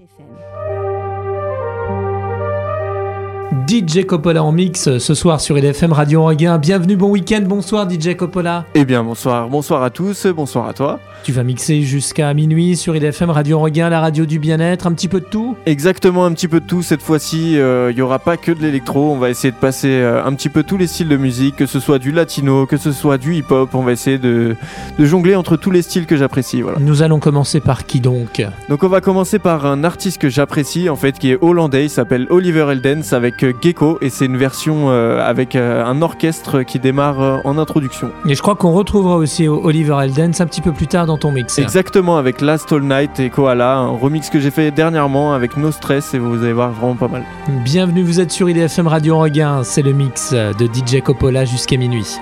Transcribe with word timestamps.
FM. 0.00 0.79
DJ 3.70 4.04
Coppola 4.04 4.42
en 4.42 4.50
mix 4.50 4.98
ce 4.98 5.14
soir 5.14 5.40
sur 5.40 5.56
IDFM 5.56 5.92
Radio 5.92 6.22
Anguin. 6.22 6.58
Bienvenue, 6.58 6.96
bon 6.96 7.10
week-end, 7.10 7.42
bonsoir 7.46 7.88
DJ 7.88 8.16
Coppola. 8.16 8.64
Eh 8.74 8.84
bien 8.84 9.04
bonsoir, 9.04 9.48
bonsoir 9.48 9.84
à 9.84 9.90
tous, 9.90 10.26
bonsoir 10.26 10.66
à 10.66 10.72
toi. 10.72 10.98
Tu 11.22 11.30
vas 11.32 11.44
mixer 11.44 11.82
jusqu'à 11.82 12.32
minuit 12.34 12.76
sur 12.76 12.96
IDFM 12.96 13.30
Radio 13.30 13.60
Regain, 13.60 13.90
la 13.90 14.00
radio 14.00 14.24
du 14.24 14.38
bien-être, 14.38 14.86
un 14.86 14.92
petit 14.92 15.06
peu 15.06 15.20
de 15.20 15.26
tout 15.26 15.54
Exactement, 15.66 16.24
un 16.24 16.32
petit 16.32 16.48
peu 16.48 16.60
de 16.60 16.66
tout. 16.66 16.82
Cette 16.82 17.02
fois-ci, 17.02 17.58
euh, 17.58 17.92
il 17.92 17.94
n'y 17.94 18.02
aura 18.02 18.18
pas 18.18 18.38
que 18.38 18.50
de 18.50 18.60
l'électro. 18.60 19.12
On 19.12 19.18
va 19.18 19.28
essayer 19.28 19.52
de 19.52 19.56
passer 19.56 19.90
euh, 19.90 20.24
un 20.24 20.32
petit 20.32 20.48
peu 20.48 20.62
tous 20.62 20.78
les 20.78 20.86
styles 20.86 21.08
de 21.08 21.18
musique, 21.18 21.56
que 21.56 21.66
ce 21.66 21.78
soit 21.78 21.98
du 21.98 22.10
latino, 22.10 22.64
que 22.66 22.78
ce 22.78 22.90
soit 22.90 23.18
du 23.18 23.34
hip-hop. 23.36 23.74
On 23.74 23.82
va 23.82 23.92
essayer 23.92 24.18
de, 24.18 24.56
de, 24.98 25.04
jongler 25.04 25.36
entre 25.36 25.56
tous 25.56 25.70
les 25.70 25.82
styles 25.82 26.06
que 26.06 26.16
j'apprécie. 26.16 26.62
Voilà. 26.62 26.78
Nous 26.80 27.02
allons 27.02 27.20
commencer 27.20 27.60
par 27.60 27.84
qui 27.84 28.00
donc? 28.00 28.42
Donc 28.70 28.82
on 28.82 28.88
va 28.88 29.02
commencer 29.02 29.38
par 29.38 29.66
un 29.66 29.84
artiste 29.84 30.18
que 30.18 30.30
j'apprécie, 30.30 30.88
en 30.88 30.96
fait, 30.96 31.18
qui 31.18 31.32
est 31.32 31.38
hollandais. 31.40 31.84
Il 31.84 31.90
s'appelle 31.90 32.26
Oliver 32.30 32.66
Eldens 32.70 33.12
avec 33.12 33.44
euh, 33.44 33.52
Gecko 33.60 33.98
et 34.00 34.10
c'est 34.10 34.26
une 34.26 34.36
version 34.36 34.90
avec 34.90 35.56
un 35.56 36.02
orchestre 36.02 36.62
qui 36.62 36.78
démarre 36.78 37.40
en 37.44 37.58
introduction. 37.58 38.10
Et 38.26 38.34
je 38.34 38.42
crois 38.42 38.54
qu'on 38.54 38.72
retrouvera 38.72 39.16
aussi 39.16 39.48
Oliver 39.48 39.96
Eldens 40.02 40.40
un 40.40 40.46
petit 40.46 40.60
peu 40.60 40.72
plus 40.72 40.86
tard 40.86 41.06
dans 41.06 41.18
ton 41.18 41.32
mix. 41.32 41.58
Exactement, 41.58 42.16
avec 42.16 42.40
Last 42.40 42.72
All 42.72 42.82
Night 42.82 43.20
et 43.20 43.30
Koala, 43.30 43.76
un 43.76 43.96
remix 43.96 44.30
que 44.30 44.40
j'ai 44.40 44.50
fait 44.50 44.70
dernièrement 44.70 45.34
avec 45.34 45.56
No 45.56 45.70
Stress 45.70 46.14
et 46.14 46.18
vous 46.18 46.42
allez 46.42 46.52
voir 46.52 46.72
vraiment 46.72 46.96
pas 46.96 47.08
mal. 47.08 47.24
Bienvenue, 47.64 48.02
vous 48.02 48.20
êtes 48.20 48.30
sur 48.30 48.48
IDFM 48.48 48.86
Radio 48.86 49.18
Regain, 49.18 49.62
c'est 49.62 49.82
le 49.82 49.92
mix 49.92 50.32
de 50.32 50.66
DJ 50.66 51.02
Coppola 51.02 51.44
jusqu'à 51.44 51.76
minuit. 51.76 52.18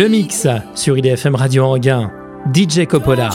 Le 0.00 0.08
mix 0.08 0.48
sur 0.74 0.96
IDFM 0.96 1.34
Radio 1.34 1.62
Anguin. 1.66 2.10
DJ 2.54 2.86
Coppola. 2.86 3.28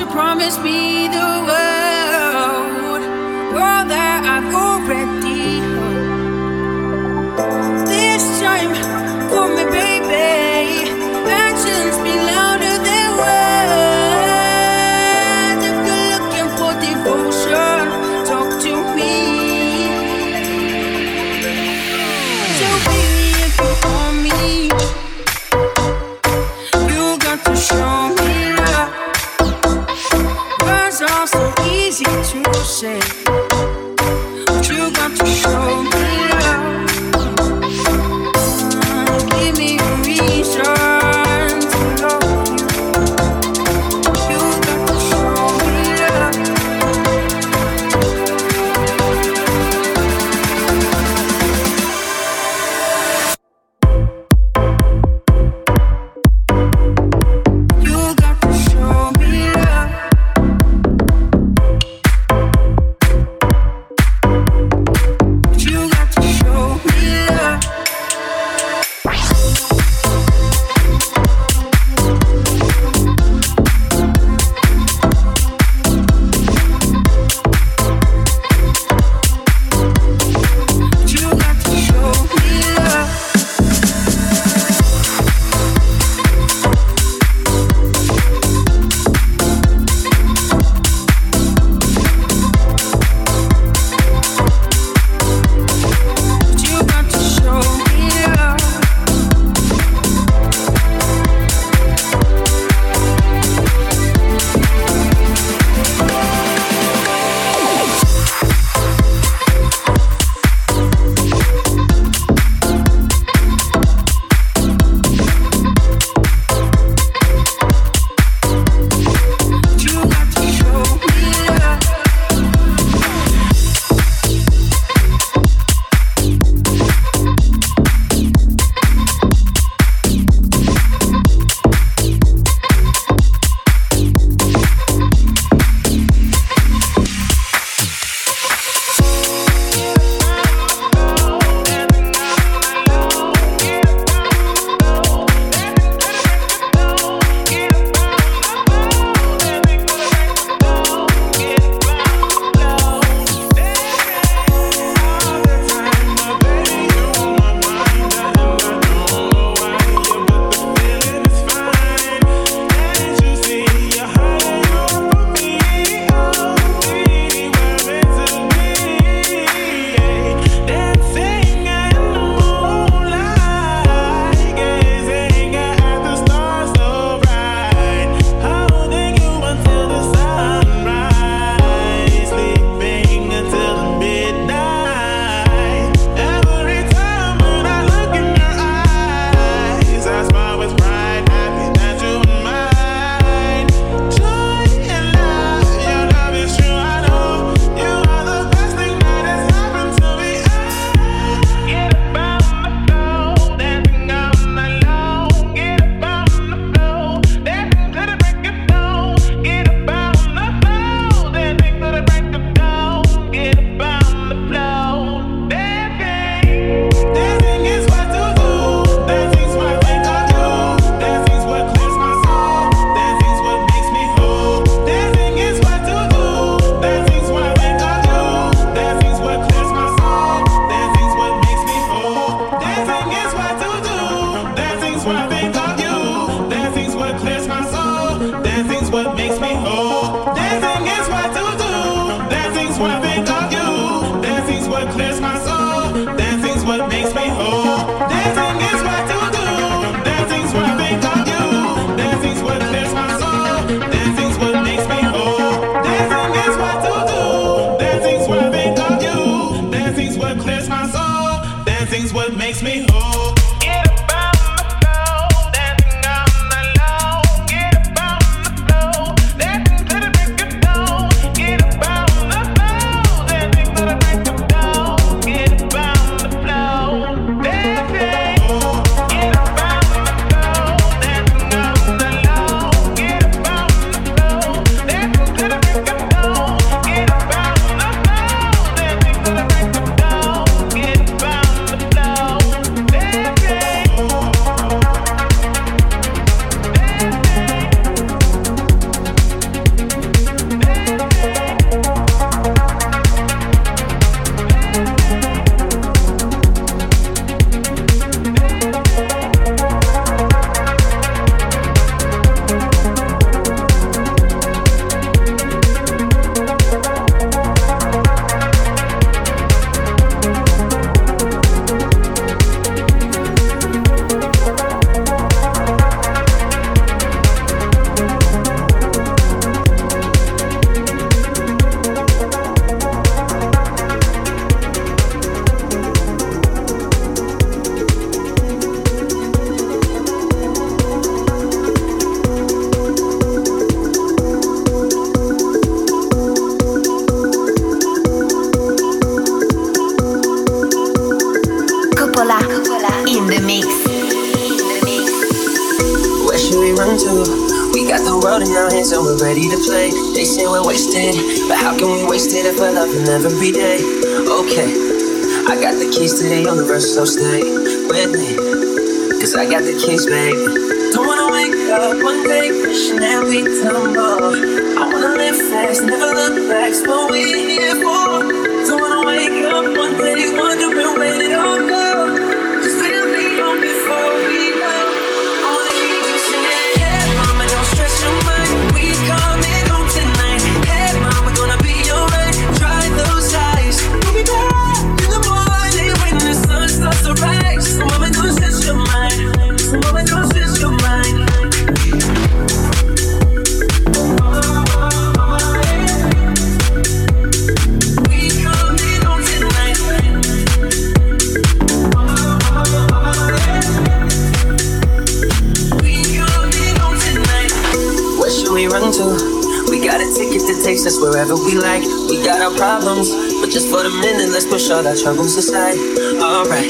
wherever 421.15 421.35
we 421.35 421.55
like. 421.55 421.79
We 422.11 422.19
got 422.27 422.43
our 422.43 422.51
problems, 422.59 423.07
but 423.39 423.47
just 423.47 423.71
for 423.71 423.81
the 423.87 423.93
minute, 424.03 424.35
let's 424.35 424.43
push 424.43 424.69
all 424.69 424.85
our 424.85 424.97
troubles 424.99 425.37
aside. 425.37 425.79
Alright, 426.19 426.67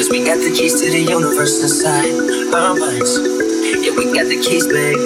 cause 0.00 0.08
we 0.08 0.24
got 0.24 0.40
the 0.40 0.48
keys 0.56 0.80
to 0.80 0.88
the 0.88 1.04
universe 1.04 1.60
inside 1.60 2.08
our 2.56 2.72
minds. 2.72 3.12
Yeah, 3.84 3.92
we 3.92 4.08
got 4.16 4.24
the 4.32 4.40
keys, 4.40 4.64
baby. 4.66 4.96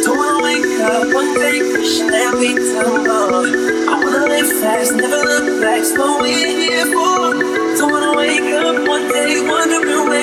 Don't 0.00 0.16
wanna 0.16 0.40
wake 0.48 0.64
up 0.80 1.12
one 1.12 1.34
day, 1.36 1.60
wishing 1.76 2.08
that 2.08 2.32
we 2.40 2.56
tumble. 2.72 3.52
I 3.92 4.00
wanna 4.00 4.24
live 4.24 4.48
fast, 4.64 4.96
never 4.96 5.20
look 5.28 5.60
back, 5.60 5.84
it's 5.84 5.92
what 5.92 6.22
we're 6.22 6.32
here 6.32 6.88
for. 6.88 7.36
Don't 7.76 7.92
wanna 7.92 8.16
wake 8.16 8.48
up 8.56 8.88
one 8.88 9.12
day, 9.12 9.44
wondering 9.44 10.08
where. 10.08 10.21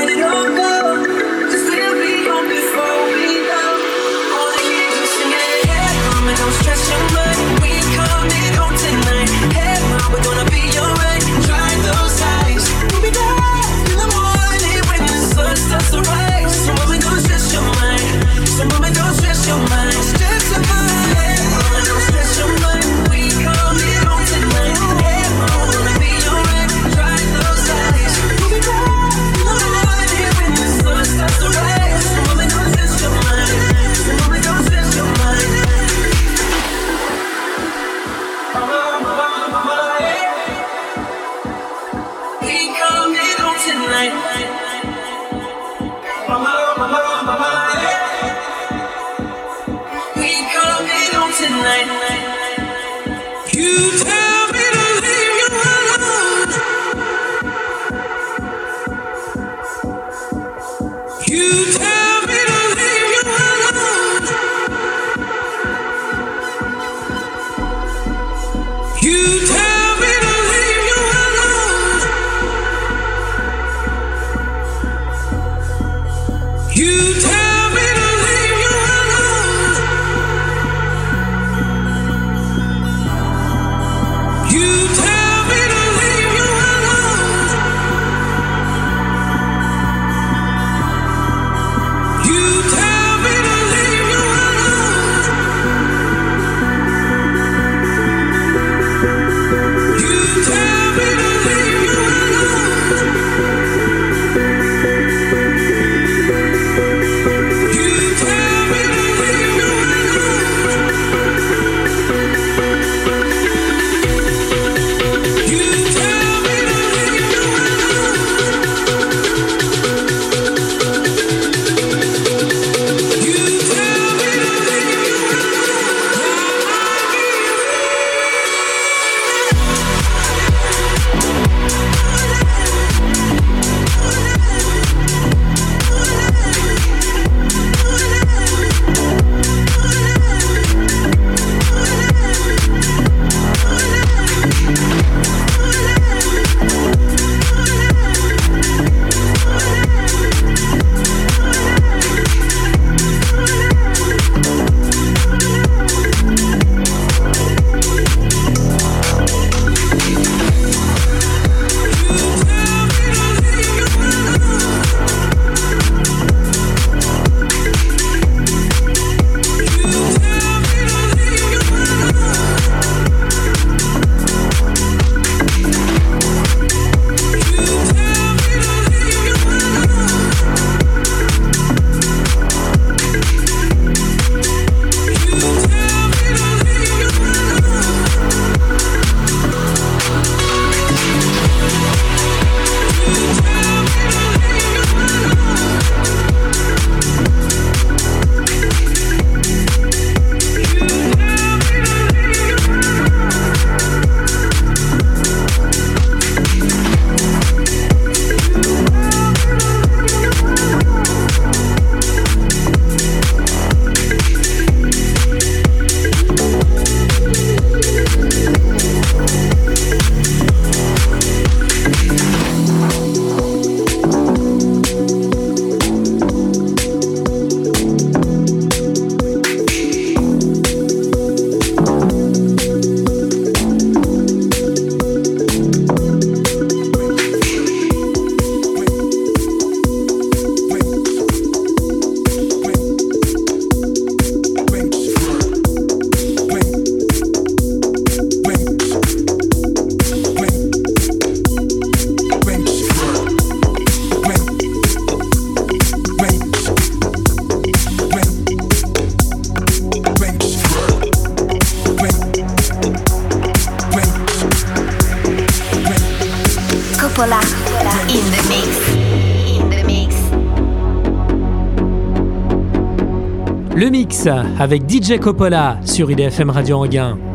Avec 274.27 274.89
DJ 274.89 275.19
Coppola 275.19 275.77
sur 275.85 276.11
IDFM 276.11 276.49
Radio 276.49 276.77
Anguin. 276.77 277.28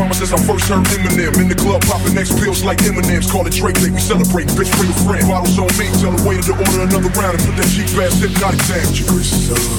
Drama 0.00 0.16
since 0.16 0.32
I 0.32 0.40
first 0.48 0.64
heard 0.64 0.80
Eminem. 0.96 1.36
In 1.44 1.52
the 1.52 1.60
club, 1.60 1.84
popping 1.84 2.16
next 2.16 2.32
pills 2.40 2.64
like 2.64 2.80
M&M's. 2.88 3.28
Call 3.28 3.44
it 3.44 3.52
Dre 3.52 3.68
Day, 3.68 3.92
we 3.92 4.00
celebrate. 4.00 4.48
Bitch, 4.56 4.72
bring 4.80 4.88
a 4.88 4.96
friend. 5.04 5.28
Bottles 5.28 5.60
on 5.60 5.68
me, 5.76 5.92
tell 6.00 6.08
the 6.16 6.24
waiter 6.24 6.40
to 6.48 6.56
order 6.56 6.88
another 6.88 7.12
round 7.20 7.36
and 7.36 7.44
put 7.44 7.52
that 7.60 7.68
cheap 7.68 7.92
ass 8.00 8.16
hypnotic 8.16 8.64
down. 8.64 8.88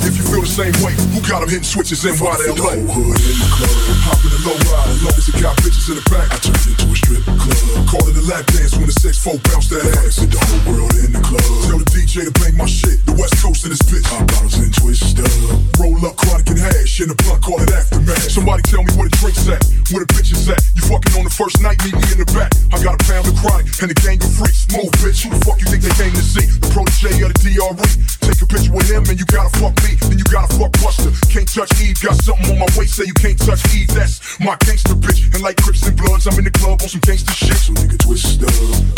If 0.06 0.14
you 0.14 0.22
feel 0.30 0.46
the 0.46 0.54
same 0.54 0.78
way, 0.86 0.94
who 1.10 1.26
got 1.26 1.42
them 1.42 1.50
hitting 1.50 1.66
switches 1.66 2.06
in 2.06 2.14
why 2.22 2.38
they 2.38 2.54
The 2.54 2.62
whole 2.62 2.86
hood 3.02 3.18
in 3.18 3.34
the 3.34 3.50
club, 3.50 3.74
hopping 4.06 4.30
a 4.30 4.40
low 4.46 4.58
ride. 4.70 4.94
As 4.94 5.02
long 5.02 5.18
as 5.18 5.26
it 5.26 5.38
got 5.42 5.58
bitches 5.58 5.90
in 5.90 5.98
the 5.98 6.06
back, 6.14 6.30
I 6.30 6.38
turn 6.38 6.54
it 6.54 6.70
into 6.70 6.86
a 6.86 6.98
strip 7.02 7.26
club. 7.26 7.62
Call 7.90 8.06
it 8.06 8.22
a 8.22 8.24
lap 8.30 8.46
dance 8.54 8.78
when 8.78 8.86
the 8.86 8.98
sex 9.02 9.18
four 9.18 9.42
bounce 9.50 9.74
that 9.74 9.82
ass. 10.06 10.22
With 10.22 10.38
the 10.38 10.38
whole 10.38 10.62
world 10.70 10.94
in 11.02 11.18
the 11.18 11.22
club. 11.26 11.42
Tell 11.66 11.82
the 11.82 11.90
DJ 11.98 12.30
to 12.30 12.34
bang 12.38 12.54
my 12.62 12.70
shit. 12.70 13.02
The 13.10 13.18
West 13.18 13.42
Coast 13.42 13.66
in 13.66 13.74
this 13.74 13.82
bitch. 13.90 14.06
Pop 14.06 14.22
bottles 14.30 14.54
and 14.62 14.70
twist 14.70 15.18
up. 15.18 15.34
Roll 15.82 15.98
up 16.06 16.14
chronic 16.14 16.46
and 16.54 16.62
hash 16.62 17.02
in 17.02 17.10
the 17.10 17.18
blunt, 17.26 17.42
call 17.42 17.58
it 17.58 17.74
aftermath. 17.74 18.30
Somebody 18.30 18.62
tell 18.70 18.86
me 18.86 18.94
where 18.94 19.10
the 19.10 19.18
drinks 19.18 19.50
at, 19.50 19.66
where 19.90 20.06
the 20.06 20.11
bitches 20.13 20.47
at. 20.52 20.60
You 20.76 20.84
fucking 20.88 21.13
on 21.17 21.24
the 21.24 21.34
first 21.34 21.62
night, 21.62 21.80
meet 21.84 21.95
me 21.95 22.08
in 22.12 22.19
the 22.19 22.30
back. 22.36 22.52
I 22.71 22.80
got 22.84 23.00
a 23.00 23.02
pound 23.08 23.28
of 23.28 23.36
chronic 23.39 23.67
and 23.82 23.91
a 23.91 23.97
gang 23.97 24.19
of 24.19 24.32
freaks. 24.36 24.67
Move, 24.71 24.91
bitch. 25.00 25.24
Who 25.24 25.32
the 25.32 25.41
fuck 25.43 25.60
you 25.60 25.67
think 25.67 25.84
they 25.84 25.95
came 25.95 26.13
to 26.13 26.24
see? 26.24 26.47
The 26.60 26.69
protege 26.71 27.24
of 27.24 27.34
the 27.34 27.39
DRE. 27.41 27.89
Take 28.21 28.39
a 28.41 28.47
picture 28.47 28.74
with 28.74 28.88
him 28.88 29.04
and 29.08 29.17
you 29.17 29.26
gotta 29.28 29.52
fuck 29.58 29.76
me. 29.84 29.95
Then 30.08 30.17
you 30.19 30.28
gotta 30.28 30.52
fuck 30.56 30.71
Buster. 30.84 31.12
Can't 31.32 31.47
touch 31.47 31.71
Eve. 31.82 32.00
Got 32.02 32.19
something 32.24 32.47
on 32.52 32.58
my 32.60 32.69
waist, 32.76 32.95
say 33.00 33.06
you 33.08 33.17
can't 33.17 33.39
touch 33.39 33.62
Eve. 33.74 33.91
That's 33.91 34.39
my 34.39 34.56
gangster 34.63 34.95
bitch. 34.95 35.32
And 35.34 35.41
like 35.43 35.58
Crips 35.62 35.84
and 35.88 35.95
Bloods, 35.95 36.28
I'm 36.28 36.38
in 36.38 36.45
the 36.45 36.56
club 36.56 36.82
on 36.82 36.89
some 36.89 37.02
gangster 37.02 37.34
shit. 37.34 37.58
So 37.58 37.74
nigga 37.74 37.97
twist 37.97 38.43
up. 38.43 38.52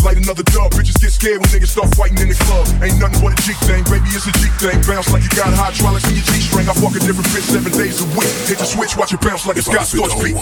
Light 0.06 0.17
another 0.17 0.43
dub. 0.49 0.73
Bitches 0.73 0.99
get 0.99 1.12
scared 1.13 1.39
when 1.39 1.49
niggas 1.54 1.73
start 1.73 1.93
fighting 1.95 2.19
in 2.19 2.30
the 2.30 2.39
club. 2.47 2.65
Ain't 2.84 2.97
nothing 2.99 3.19
but 3.21 3.34
a 3.34 3.39
G 3.43 3.54
thing, 3.67 3.84
baby. 3.88 4.10
It's 4.13 4.28
a 4.28 4.34
G 4.39 4.49
thing. 4.60 4.80
Bounce 4.86 5.12
like 5.12 5.23
you 5.23 5.34
got 5.36 5.52
hydraulics 5.54 6.08
in 6.10 6.15
your 6.17 6.28
G 6.28 6.41
string. 6.41 6.67
I 6.69 6.73
fuck 6.73 6.95
a 6.95 7.02
different 7.02 7.30
bitch 7.34 7.47
seven 7.47 7.71
days 7.73 8.02
a 8.02 8.08
week. 8.15 8.32
Hit 8.47 8.58
the 8.60 8.67
switch, 8.67 8.95
watch 8.97 9.13
it 9.13 9.21
bounce 9.21 9.45
like 9.47 9.58
a 9.58 9.63
Scott 9.63 9.88
Fit 9.88 10.02
the 10.02 10.10
Storch 10.10 10.23
beat. 10.23 10.38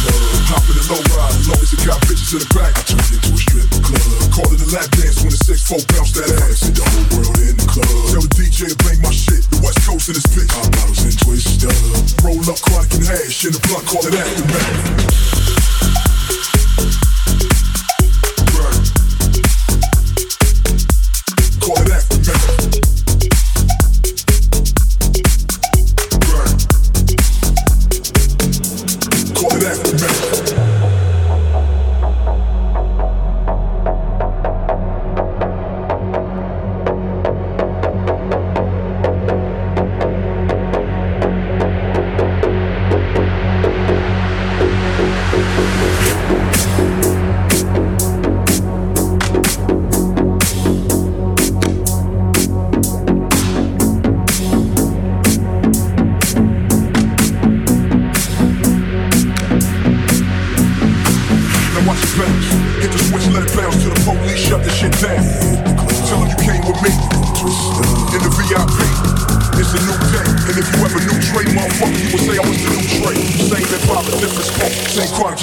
In 0.00 0.12
the 0.12 0.40
club, 0.46 0.56
hopping 0.56 0.78
a 0.80 0.84
low 0.88 1.02
ride. 1.12 1.36
Long 1.48 1.60
as 1.60 1.70
it 1.72 1.82
got 1.84 1.98
bitches 2.08 2.32
in 2.32 2.40
the 2.40 2.50
back, 2.56 2.72
I 2.72 2.82
turn 2.86 3.00
it 3.00 3.20
into 3.20 3.30
a 3.34 3.40
strip 3.40 3.68
club. 3.84 4.08
Call 4.32 4.48
it 4.52 4.60
a 4.60 4.68
lap 4.72 4.88
dance 4.96 5.20
when 5.20 5.32
the 5.32 5.40
six 5.40 5.60
four 5.66 5.80
bounce 5.92 6.12
that 6.16 6.30
ass. 6.48 6.64
Hit 6.64 6.74
the 6.76 6.84
whole 6.84 7.06
world 7.20 7.38
in 7.40 7.56
the 7.56 7.68
club. 7.68 7.88
Tell 8.12 8.22
the 8.24 8.32
DJ 8.32 8.72
to 8.72 8.76
bang 8.80 9.00
my 9.04 9.12
shit. 9.12 9.44
The 9.52 9.60
West 9.60 9.80
Coast 9.84 10.08
in 10.08 10.14
this 10.16 10.28
bitch. 10.32 10.48
Pop 10.48 10.72
bottles 10.72 11.04
and 11.04 11.16
twist 11.20 11.64
up. 11.68 11.76
Roll 12.24 12.40
up 12.48 12.58
chronic 12.64 12.92
and 12.96 13.04
hash 13.04 13.44
in 13.44 13.52
the 13.52 13.60
blunt, 13.66 13.84
call 13.86 14.04
it 14.06 14.14
aftermath. 14.14 15.30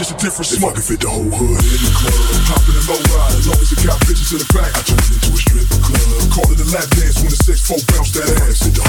Just 0.08 0.24
a 0.24 0.26
different 0.26 0.52
If 0.52 0.64
I 0.64 0.72
smoke. 0.72 0.78
fit 0.78 1.00
the 1.02 1.10
whole 1.10 1.28
hood 1.28 1.60
in 1.60 1.82
the 1.84 1.92
club, 1.92 2.16
hopping 2.48 2.80
a 2.80 2.84
low 2.88 3.02
ride. 3.12 3.36
As 3.36 3.48
long 3.48 3.60
as 3.60 3.72
it 3.76 3.84
got 3.84 4.00
bitches 4.08 4.32
in 4.32 4.40
the 4.40 4.48
back, 4.56 4.72
I 4.72 4.82
turn 4.88 5.00
it 5.04 5.12
into 5.12 5.36
a 5.36 5.40
strip 5.40 5.68
club. 5.84 6.32
Call 6.32 6.48
it 6.48 6.64
a 6.64 6.68
lap 6.72 6.88
dance 6.96 7.20
when 7.20 7.32
the 7.32 7.40
six 7.40 7.60
four 7.68 7.80
bounce 7.92 8.12
that 8.16 8.32
ass. 8.48 8.64
Hit 8.64 8.76
the 8.80 8.87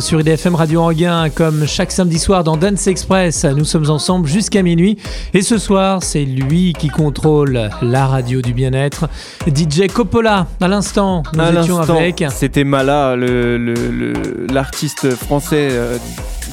Sur 0.00 0.20
IDFM 0.20 0.54
Radio 0.54 0.80
Anguin, 0.82 1.28
comme 1.30 1.66
chaque 1.66 1.92
samedi 1.92 2.18
soir 2.18 2.44
dans 2.44 2.56
Dance 2.56 2.86
Express. 2.86 3.44
Nous 3.44 3.64
sommes 3.64 3.90
ensemble 3.90 4.26
jusqu'à 4.28 4.62
minuit. 4.62 4.96
Et 5.34 5.42
ce 5.42 5.58
soir, 5.58 6.02
c'est 6.02 6.24
lui 6.24 6.72
qui 6.78 6.88
contrôle 6.88 7.68
la 7.82 8.06
radio 8.06 8.40
du 8.40 8.54
bien-être. 8.54 9.08
DJ 9.46 9.86
Coppola, 9.92 10.46
à 10.60 10.68
l'instant, 10.68 11.22
nous 11.34 11.40
À 11.40 11.50
étions 11.60 11.78
avec. 11.96 12.24
C'était 12.30 12.64
Mala, 12.64 13.16
le- 13.16 13.58
le- 13.58 13.74
le- 13.74 14.46
l'artiste 14.52 15.14
français 15.14 15.68
euh, 15.72 15.98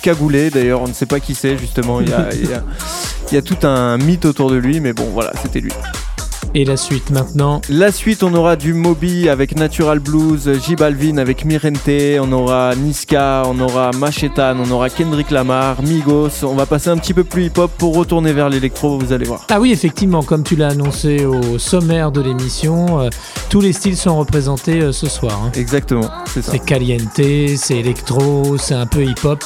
cagoulé. 0.03 0.49
D'ailleurs, 0.49 0.81
on 0.81 0.87
ne 0.87 0.93
sait 0.93 1.05
pas 1.05 1.19
qui 1.19 1.33
c'est, 1.35 1.57
justement. 1.57 2.01
Il 2.01 2.09
y, 2.09 2.13
a, 2.13 2.27
il 2.33 2.49
y 2.49 2.53
a- 2.53 2.63
il 3.31 3.35
y 3.35 3.37
a 3.37 3.41
tout 3.41 3.57
un 3.65 3.97
mythe 3.97 4.25
autour 4.25 4.49
de 4.51 4.55
lui, 4.55 4.79
mais 4.79 4.93
bon, 4.93 5.07
voilà, 5.13 5.31
c'était 5.41 5.59
lui. 5.59 5.71
Et 6.55 6.65
la 6.65 6.77
suite 6.77 7.11
maintenant. 7.11 7.61
La 7.69 7.91
suite, 7.91 8.23
on 8.23 8.33
aura 8.33 8.55
du 8.55 8.73
Moby 8.73 9.29
avec 9.29 9.55
Natural 9.55 9.99
Blues, 9.99 10.49
J 10.65 10.75
Balvin 10.75 11.17
avec 11.17 11.45
Mirente, 11.45 11.77
on 12.19 12.31
aura 12.31 12.73
Niska, 12.75 13.43
on 13.45 13.59
aura 13.59 13.91
Machetan, 13.91 14.57
on 14.59 14.71
aura 14.71 14.89
Kendrick 14.89 15.29
Lamar, 15.29 15.81
Migos. 15.83 16.43
On 16.43 16.55
va 16.55 16.65
passer 16.65 16.89
un 16.89 16.97
petit 16.97 17.13
peu 17.13 17.23
plus 17.23 17.45
hip-hop 17.45 17.69
pour 17.77 17.95
retourner 17.95 18.33
vers 18.33 18.49
l'électro, 18.49 18.97
vous 18.97 19.13
allez 19.13 19.25
voir. 19.25 19.45
Ah 19.51 19.59
oui, 19.59 19.71
effectivement, 19.71 20.23
comme 20.23 20.41
tu 20.43 20.55
l'as 20.55 20.69
annoncé 20.69 21.23
au 21.23 21.59
sommaire 21.59 22.11
de 22.11 22.21
l'émission, 22.21 22.99
euh, 22.99 23.09
tous 23.49 23.61
les 23.61 23.71
styles 23.71 23.95
sont 23.97 24.17
représentés 24.17 24.81
euh, 24.81 24.91
ce 24.91 25.07
soir. 25.07 25.39
hein. 25.45 25.51
Exactement, 25.55 26.09
c'est 26.25 26.41
ça. 26.41 26.53
C'est 26.53 26.59
caliente, 26.65 27.09
c'est 27.15 27.77
électro, 27.77 28.57
c'est 28.57 28.73
un 28.73 28.87
peu 28.87 29.03
hip-hop. 29.03 29.43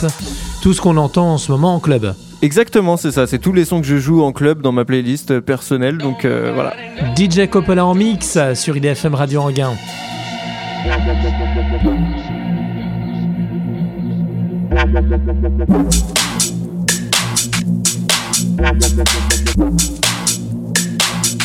Tout 0.61 0.73
ce 0.73 0.79
qu'on 0.79 0.95
entend 0.95 1.33
en 1.33 1.37
ce 1.37 1.51
moment 1.51 1.75
en 1.75 1.79
club. 1.81 2.13
Exactement, 2.43 2.97
c'est 2.97 3.11
ça. 3.11 3.25
C'est 3.25 3.39
tous 3.39 3.53
les 3.53 3.63
sons 3.63 3.79
que 3.79 3.87
je 3.87 3.95
joue 3.95 4.21
en 4.21 4.33
club 4.33 4.61
dans 4.61 4.73
ma 4.73 4.83
playlist 4.83 5.31
euh, 5.31 5.39
personnelle. 5.39 5.97
Donc 5.97 6.25
euh, 6.25 6.51
voilà. 6.53 6.73
DJ 7.15 7.47
Coppola 7.49 7.85
en 7.85 7.95
mix 7.95 8.37
sur 8.53 8.75
IDFM 8.75 9.15
Radio 9.15 9.43
Anguin. 9.43 9.71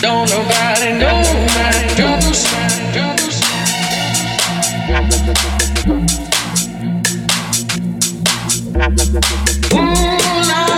Don't 0.03 0.27
nobody 0.29 0.99
know 0.99 1.23
my 1.55 1.71
troubles. 1.95 2.35
troubles. 2.43 3.39
Don't 9.71 10.78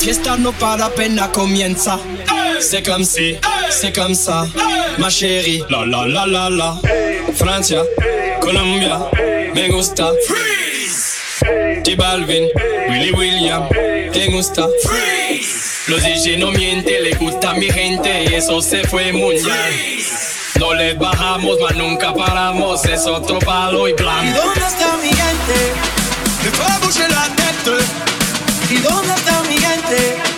Fiesta 0.00 0.36
no 0.38 0.52
para 0.52 0.86
apenas 0.86 1.28
comienza. 1.28 1.98
C'est 2.60 2.82
comme 2.84 3.04
si, 3.04 3.36
c'est 3.70 3.94
comme 3.94 4.14
ça, 4.14 4.46
ma 4.98 5.08
chérie. 5.10 5.62
La 5.70 5.84
la 5.86 6.06
la 6.06 6.26
la 6.26 6.50
la. 6.50 6.78
Francia, 7.34 7.82
Colombia, 8.40 8.98
me 9.54 9.68
gusta. 9.68 10.10
Freeze. 10.26 11.16
J 11.84 11.96
Balvin, 11.96 12.48
Willy 12.88 13.12
William, 13.12 13.62
te 14.12 14.26
gusta. 14.30 14.66
Freeze. 14.84 15.88
Los 15.88 16.02
DJ 16.02 16.36
no 16.38 16.50
mienten, 16.50 17.02
le 17.02 17.14
gusta 17.14 17.50
a 17.50 17.54
mi 17.54 17.70
gente 17.70 18.24
y 18.24 18.34
eso 18.34 18.60
se 18.60 18.86
fue 18.86 19.12
mundial. 19.12 19.72
No 20.58 20.74
les 20.74 20.98
bajamos, 20.98 21.56
mas 21.62 21.74
nunca 21.76 22.12
paramos, 22.14 22.84
es 22.84 23.06
otro 23.06 23.38
palo 23.38 23.88
y 23.88 23.92
¿Y 23.92 23.94
blanco. 23.94 24.38
dónde 24.44 24.60
está 24.66 24.96
mi 25.02 25.08
gente? 25.08 25.58
De 26.42 26.50
bouger 26.84 27.10
la 27.10 27.26
tête. 27.36 27.84
¿Y 28.70 28.76
dónde 28.76 29.14
está 29.14 29.42
mi 29.48 29.49
verte. 29.90 30.29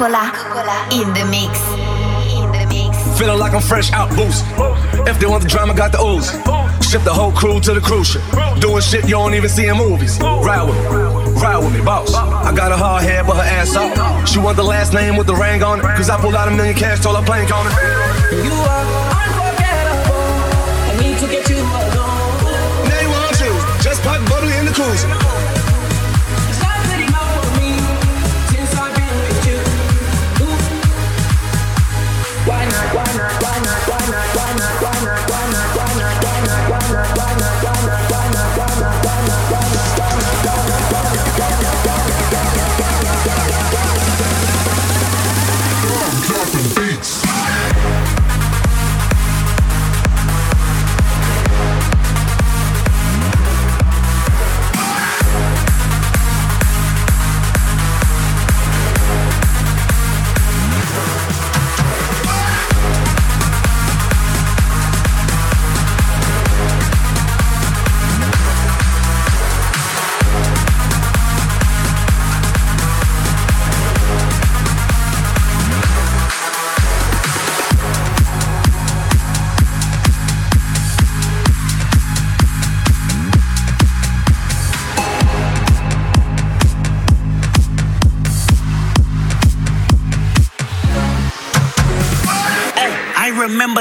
Coppola 0.00 0.80
in 0.90 1.12
the 1.12 1.24
mix. 1.28 1.60
In 2.32 2.48
the 2.52 2.64
mix. 2.72 3.18
Feeling 3.18 3.38
like 3.38 3.52
I'm 3.52 3.60
fresh 3.60 3.92
out 3.92 4.08
boost. 4.16 4.46
If 5.06 5.20
they 5.20 5.26
want 5.26 5.42
the 5.42 5.48
drama, 5.48 5.74
got 5.74 5.92
the 5.92 6.00
ooze. 6.00 6.30
Ship 6.88 7.02
the 7.02 7.12
whole 7.12 7.32
crew 7.32 7.60
to 7.60 7.74
the 7.74 7.80
cruise 7.80 8.08
ship. 8.08 8.22
Doing 8.60 8.80
shit 8.80 9.04
you 9.04 9.10
don't 9.10 9.34
even 9.34 9.50
see 9.50 9.66
in 9.66 9.76
movies. 9.76 10.18
Ride 10.18 10.64
with 10.64 10.76
me, 10.76 11.40
ride 11.42 11.58
with 11.58 11.74
me, 11.74 11.82
boss. 11.82 12.14
I 12.14 12.54
got 12.56 12.72
a 12.72 12.78
hard 12.78 13.02
head, 13.02 13.26
but 13.26 13.36
her 13.36 13.42
ass 13.42 13.76
out. 13.76 14.26
She 14.26 14.38
want 14.38 14.56
the 14.56 14.64
last 14.64 14.94
name 14.94 15.18
with 15.18 15.26
the 15.26 15.34
ring 15.34 15.62
on 15.62 15.80
it. 15.80 15.82
Cause 15.82 16.08
I 16.08 16.18
pulled 16.18 16.34
out 16.34 16.48
a 16.48 16.50
million 16.50 16.74
cash, 16.74 17.00
told 17.00 17.16
her 17.16 17.22
plane 17.22 17.46
coming. 17.46 17.72
You 18.32 18.56
are 18.56 18.84
unforgettable. 19.20 20.16
I 20.88 20.96
need 20.98 21.18
to 21.20 21.28
get 21.28 21.44
you 21.50 21.60
alone. 21.60 22.88
Name 22.88 23.10
one 23.12 23.34
choose. 23.36 23.84
Just 23.84 24.00
put 24.00 24.18
butter 24.30 24.50
in 24.58 24.64
the 24.64 24.72
cruiser. 24.72 25.29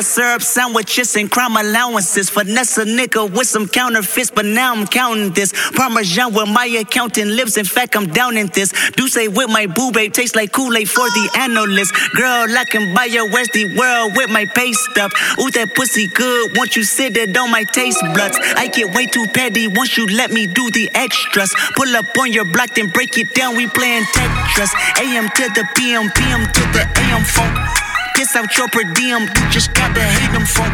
Syrup 0.01 0.41
sandwiches 0.41 1.15
and 1.15 1.29
crime 1.29 1.55
allowances. 1.55 2.29
Finesse 2.29 2.77
a 2.77 2.85
nigga 2.85 3.31
with 3.31 3.47
some 3.47 3.67
counterfeits, 3.67 4.31
but 4.31 4.45
now 4.45 4.73
I'm 4.73 4.87
counting 4.87 5.31
this. 5.31 5.53
Parmesan 5.75 6.33
where 6.33 6.45
my 6.45 6.65
accountant 6.65 7.31
lives. 7.31 7.57
In 7.57 7.65
fact, 7.65 7.95
I'm 7.95 8.07
down 8.07 8.37
in 8.37 8.47
this. 8.47 8.73
Do 8.91 9.07
say 9.07 9.27
with 9.27 9.49
my 9.49 9.67
boo 9.67 9.91
babe 9.91 10.13
tastes 10.13 10.35
like 10.35 10.51
Kool-Aid 10.51 10.89
for 10.89 11.07
the 11.09 11.29
analyst. 11.37 11.93
Girl, 12.15 12.47
I 12.57 12.65
can 12.65 12.93
buy 12.93 13.05
your 13.05 13.29
Westy 13.31 13.75
world 13.75 14.13
with 14.15 14.29
my 14.29 14.45
pay 14.45 14.73
stuff. 14.73 15.11
Ooh, 15.39 15.51
that 15.51 15.75
pussy 15.75 16.07
good. 16.07 16.57
Once 16.57 16.75
you 16.75 16.83
sit 16.83 17.17
it 17.17 17.35
on 17.37 17.51
my 17.51 17.63
taste 17.63 18.01
buds. 18.13 18.37
I 18.55 18.67
get 18.67 18.95
way 18.95 19.05
too 19.05 19.25
petty 19.33 19.67
once 19.67 19.97
you 19.97 20.07
let 20.07 20.31
me 20.31 20.47
do 20.47 20.69
the 20.71 20.89
extras. 20.93 21.53
Pull 21.75 21.95
up 21.95 22.05
on 22.17 22.31
your 22.31 22.45
block, 22.45 22.75
then 22.75 22.89
break 22.89 23.17
it 23.17 23.33
down. 23.33 23.55
We 23.55 23.67
playing 23.67 24.03
Tetris. 24.03 24.71
AM 24.99 25.29
to 25.29 25.43
the 25.55 25.67
PM, 25.75 26.09
PM 26.11 26.45
to 26.45 26.61
the 26.73 26.87
AM 26.97 27.23
phone. 27.23 27.78
Piss 28.15 28.35
out 28.35 28.55
your 28.57 28.67
per 28.69 28.83
diem, 28.93 29.21
you 29.21 29.49
just 29.49 29.73
gotta 29.73 30.01
hate 30.01 30.31
them 30.31 30.45
phone. 30.45 30.71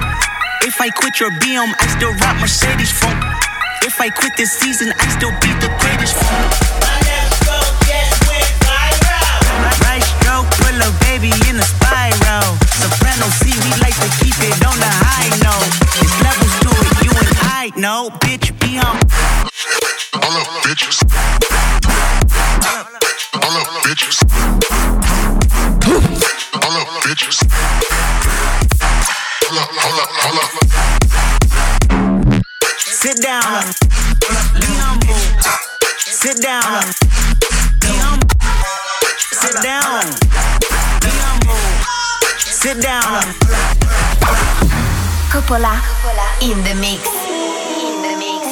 If 0.63 0.81
I 0.81 0.89
quit 0.89 1.19
your 1.19 1.29
BM, 1.41 1.71
I 1.79 1.87
still 1.87 2.13
rock 2.25 2.39
Mercedes 2.39 2.91
phone. 2.91 3.17
If 3.83 4.01
I 4.01 4.09
quit 4.09 4.35
this 4.35 4.51
season, 4.51 4.91
I 4.99 5.07
still 5.09 5.31
beat 5.41 5.59
the 5.61 5.69
greatest 5.79 6.15
phone. 6.17 6.49
Right 9.85 10.01
stroke, 10.01 10.49
pull 10.57 10.77
a 10.81 10.89
baby 11.05 11.31
in 11.49 11.55
a 11.57 11.63
spiral. 11.63 12.57
Soprano 12.81 13.29
C, 13.39 13.53
we 13.63 13.71
like 13.79 13.95
to 14.01 14.09
keep 14.19 14.37
it 14.41 14.57
on 14.65 14.77
the 14.81 14.89
high 14.89 15.29
note. 15.45 15.69
It's 16.01 16.15
levels 16.25 16.55
to 16.65 16.71
it, 16.73 16.93
you 17.05 17.11
and 17.13 17.29
I 17.45 17.71
know. 17.77 18.09
Bitch, 18.25 18.51
be 18.59 18.79
um, 18.79 18.87
on. 18.87 18.97
All 20.21 20.33
up, 20.33 20.47
bitches. 20.65 21.05
All 23.33 23.57
up, 23.57 23.67
bitches. 23.85 25.24
Sit 33.05 33.21
down. 33.21 33.63
Be 34.59 34.67
humble. 34.81 35.15
Sit 35.99 36.41
down. 36.41 36.83
Be 37.81 37.87
humble. 37.87 38.27
Sit 39.31 39.61
down. 39.61 40.05
Be 41.01 41.09
humble. 41.21 41.53
Sit 42.37 42.81
down. 42.81 43.23
Coppola. 45.31 45.75
In 46.41 46.63
the 46.63 46.75
mix. 46.75 47.01
In 47.79 48.01
the 48.01 48.17
mix. 48.17 48.45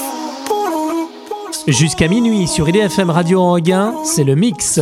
Jusqu'à 1.68 2.08
minuit 2.08 2.48
sur 2.48 2.70
IDFM 2.70 3.10
Radio 3.10 3.42
Anguin, 3.42 3.96
c'est 4.06 4.24
le 4.24 4.36
mix. 4.36 4.80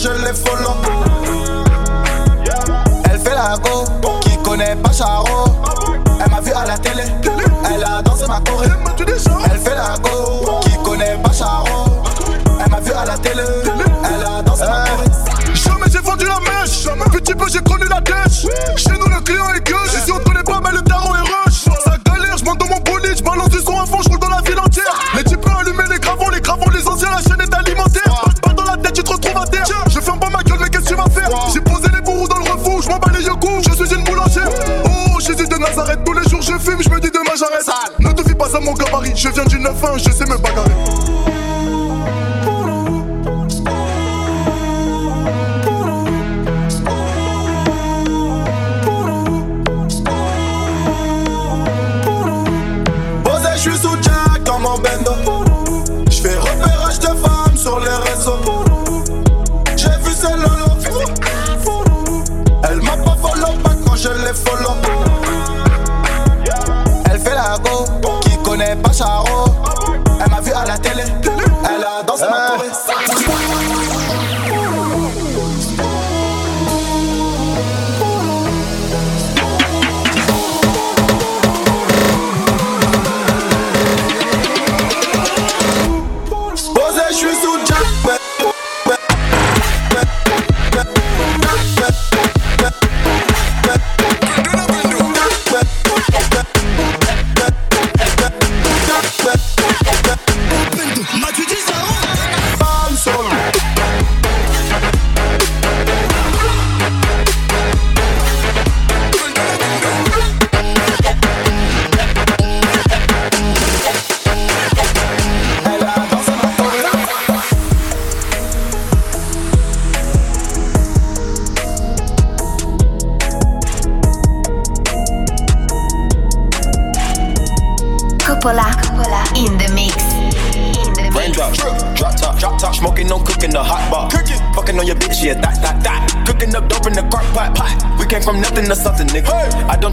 Je 0.00 0.08
l'ai 0.08 0.32
follow. 0.32 0.76
Elle 3.04 3.18
fait 3.20 3.34
la 3.34 3.56
go, 3.58 3.84
qui 4.22 4.36
connaît 4.38 4.74
pas 4.76 4.92
Charo. 4.92 5.44
Elle 6.24 6.30
m'a 6.30 6.40
vu 6.40 6.52
à 6.52 6.64
la 6.64 6.78
télé, 6.78 7.04
elle 7.70 7.84
a 7.84 8.00
dansé 8.00 8.26
ma 8.26 8.40
choré. 8.40 8.68
Elle 9.44 9.58
fait 9.58 9.74
la 9.74 9.98
go, 9.98 10.60
qui 10.62 10.76
connaît 10.82 11.18
pas 11.22 11.32
Charo. 11.32 12.02
Elle 12.64 12.70
m'a 12.70 12.80
vu 12.80 12.92
à 12.92 13.04
la 13.04 13.18
télé, 13.18 13.42
elle 14.04 14.24
a 14.24 14.42
dansé 14.42 14.64
ma 14.64 14.86
choré. 14.86 15.04
Jamais 15.54 15.90
j'ai 15.90 15.98
vendu 15.98 16.24
la 16.24 16.40
mèche. 16.40 16.88
Petit 17.12 17.34
peu 17.34 17.46
j'ai 17.50 17.60
connu 17.60 17.84
la 17.90 18.00
dèche. 18.00 18.46
Chez 18.76 18.92
nous 18.92 19.09
je 39.20 39.28
viens 39.28 39.44
du 39.44 39.58
9-1, 39.58 39.98
je 39.98 40.10
sais 40.10 40.24
me 40.24 40.38
bagarrer. 40.38 40.89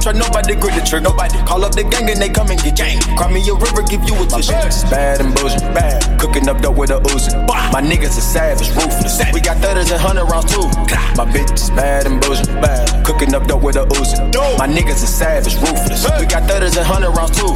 Trust 0.08 0.20
nobody, 0.20 0.56
grip 0.56 0.76
the 0.76 0.82
trick, 0.82 1.04
nobody. 1.04 1.38
Call 1.44 1.64
up 1.66 1.76
the 1.76 1.84
gang 1.84 2.10
and 2.10 2.22
they 2.22 2.30
come 2.30 2.50
and 2.50 2.60
get 2.62 2.76
gang. 2.76 3.00
Cry 3.18 3.32
me 3.32 3.44
a 3.50 3.54
river, 3.54 3.84
give 3.84 4.04
you 4.08 4.16
a 4.16 4.26
tissue. 4.28 4.56
Bad 4.88 5.20
and 5.20 5.36
bullshit, 5.36 5.62
bad. 5.76 6.00
Cooking 6.20 6.48
up 6.48 6.62
dope 6.62 6.78
with 6.78 6.92
a 6.92 7.00
Uzi. 7.12 7.36
My 7.74 7.82
niggas 7.82 8.16
are 8.18 8.28
savage, 8.36 8.70
ruthless. 8.72 9.20
We 9.34 9.42
got 9.42 9.58
thudders 9.58 9.92
and 9.92 10.00
hundred 10.00 10.26
rounds 10.26 10.52
too. 10.52 10.68
My 11.20 11.28
bitch 11.28 11.52
is 11.54 11.70
bad 11.72 12.06
and 12.06 12.22
bullshit, 12.22 12.48
bad. 12.62 13.06
Cooking 13.06 13.34
up 13.36 13.48
dope 13.48 13.64
with 13.64 13.76
a 13.76 13.86
Uzi. 13.86 14.18
My 14.58 14.68
niggas 14.68 15.04
are 15.04 15.12
savage, 15.12 15.56
ruthless. 15.56 16.08
We 16.20 16.26
got 16.26 16.48
thudders 16.48 16.78
and 16.78 16.86
hundred 16.86 17.12
rounds 17.12 17.36
too. 17.36 17.52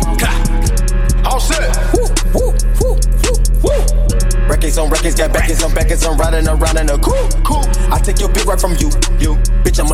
All 1.23 1.39
set. 1.39 1.71
Woo, 1.93 2.07
woo, 2.35 2.51
woo, 2.81 2.99
woo, 3.23 3.35
woo. 3.63 4.01
Records 4.49 4.77
on 4.77 4.89
records, 4.89 5.15
got 5.15 5.31
backers 5.31 5.63
on 5.63 5.73
backers, 5.73 6.03
I'm 6.03 6.17
riding 6.17 6.47
around 6.47 6.77
in 6.77 6.89
a 6.89 6.97
cool, 6.99 7.29
cool. 7.45 7.63
I 7.87 8.01
take 8.03 8.19
your 8.19 8.27
bitch 8.27 8.45
right 8.45 8.59
from 8.59 8.75
you, 8.83 8.91
you. 9.15 9.39
Bitch, 9.63 9.79
I'm 9.79 9.87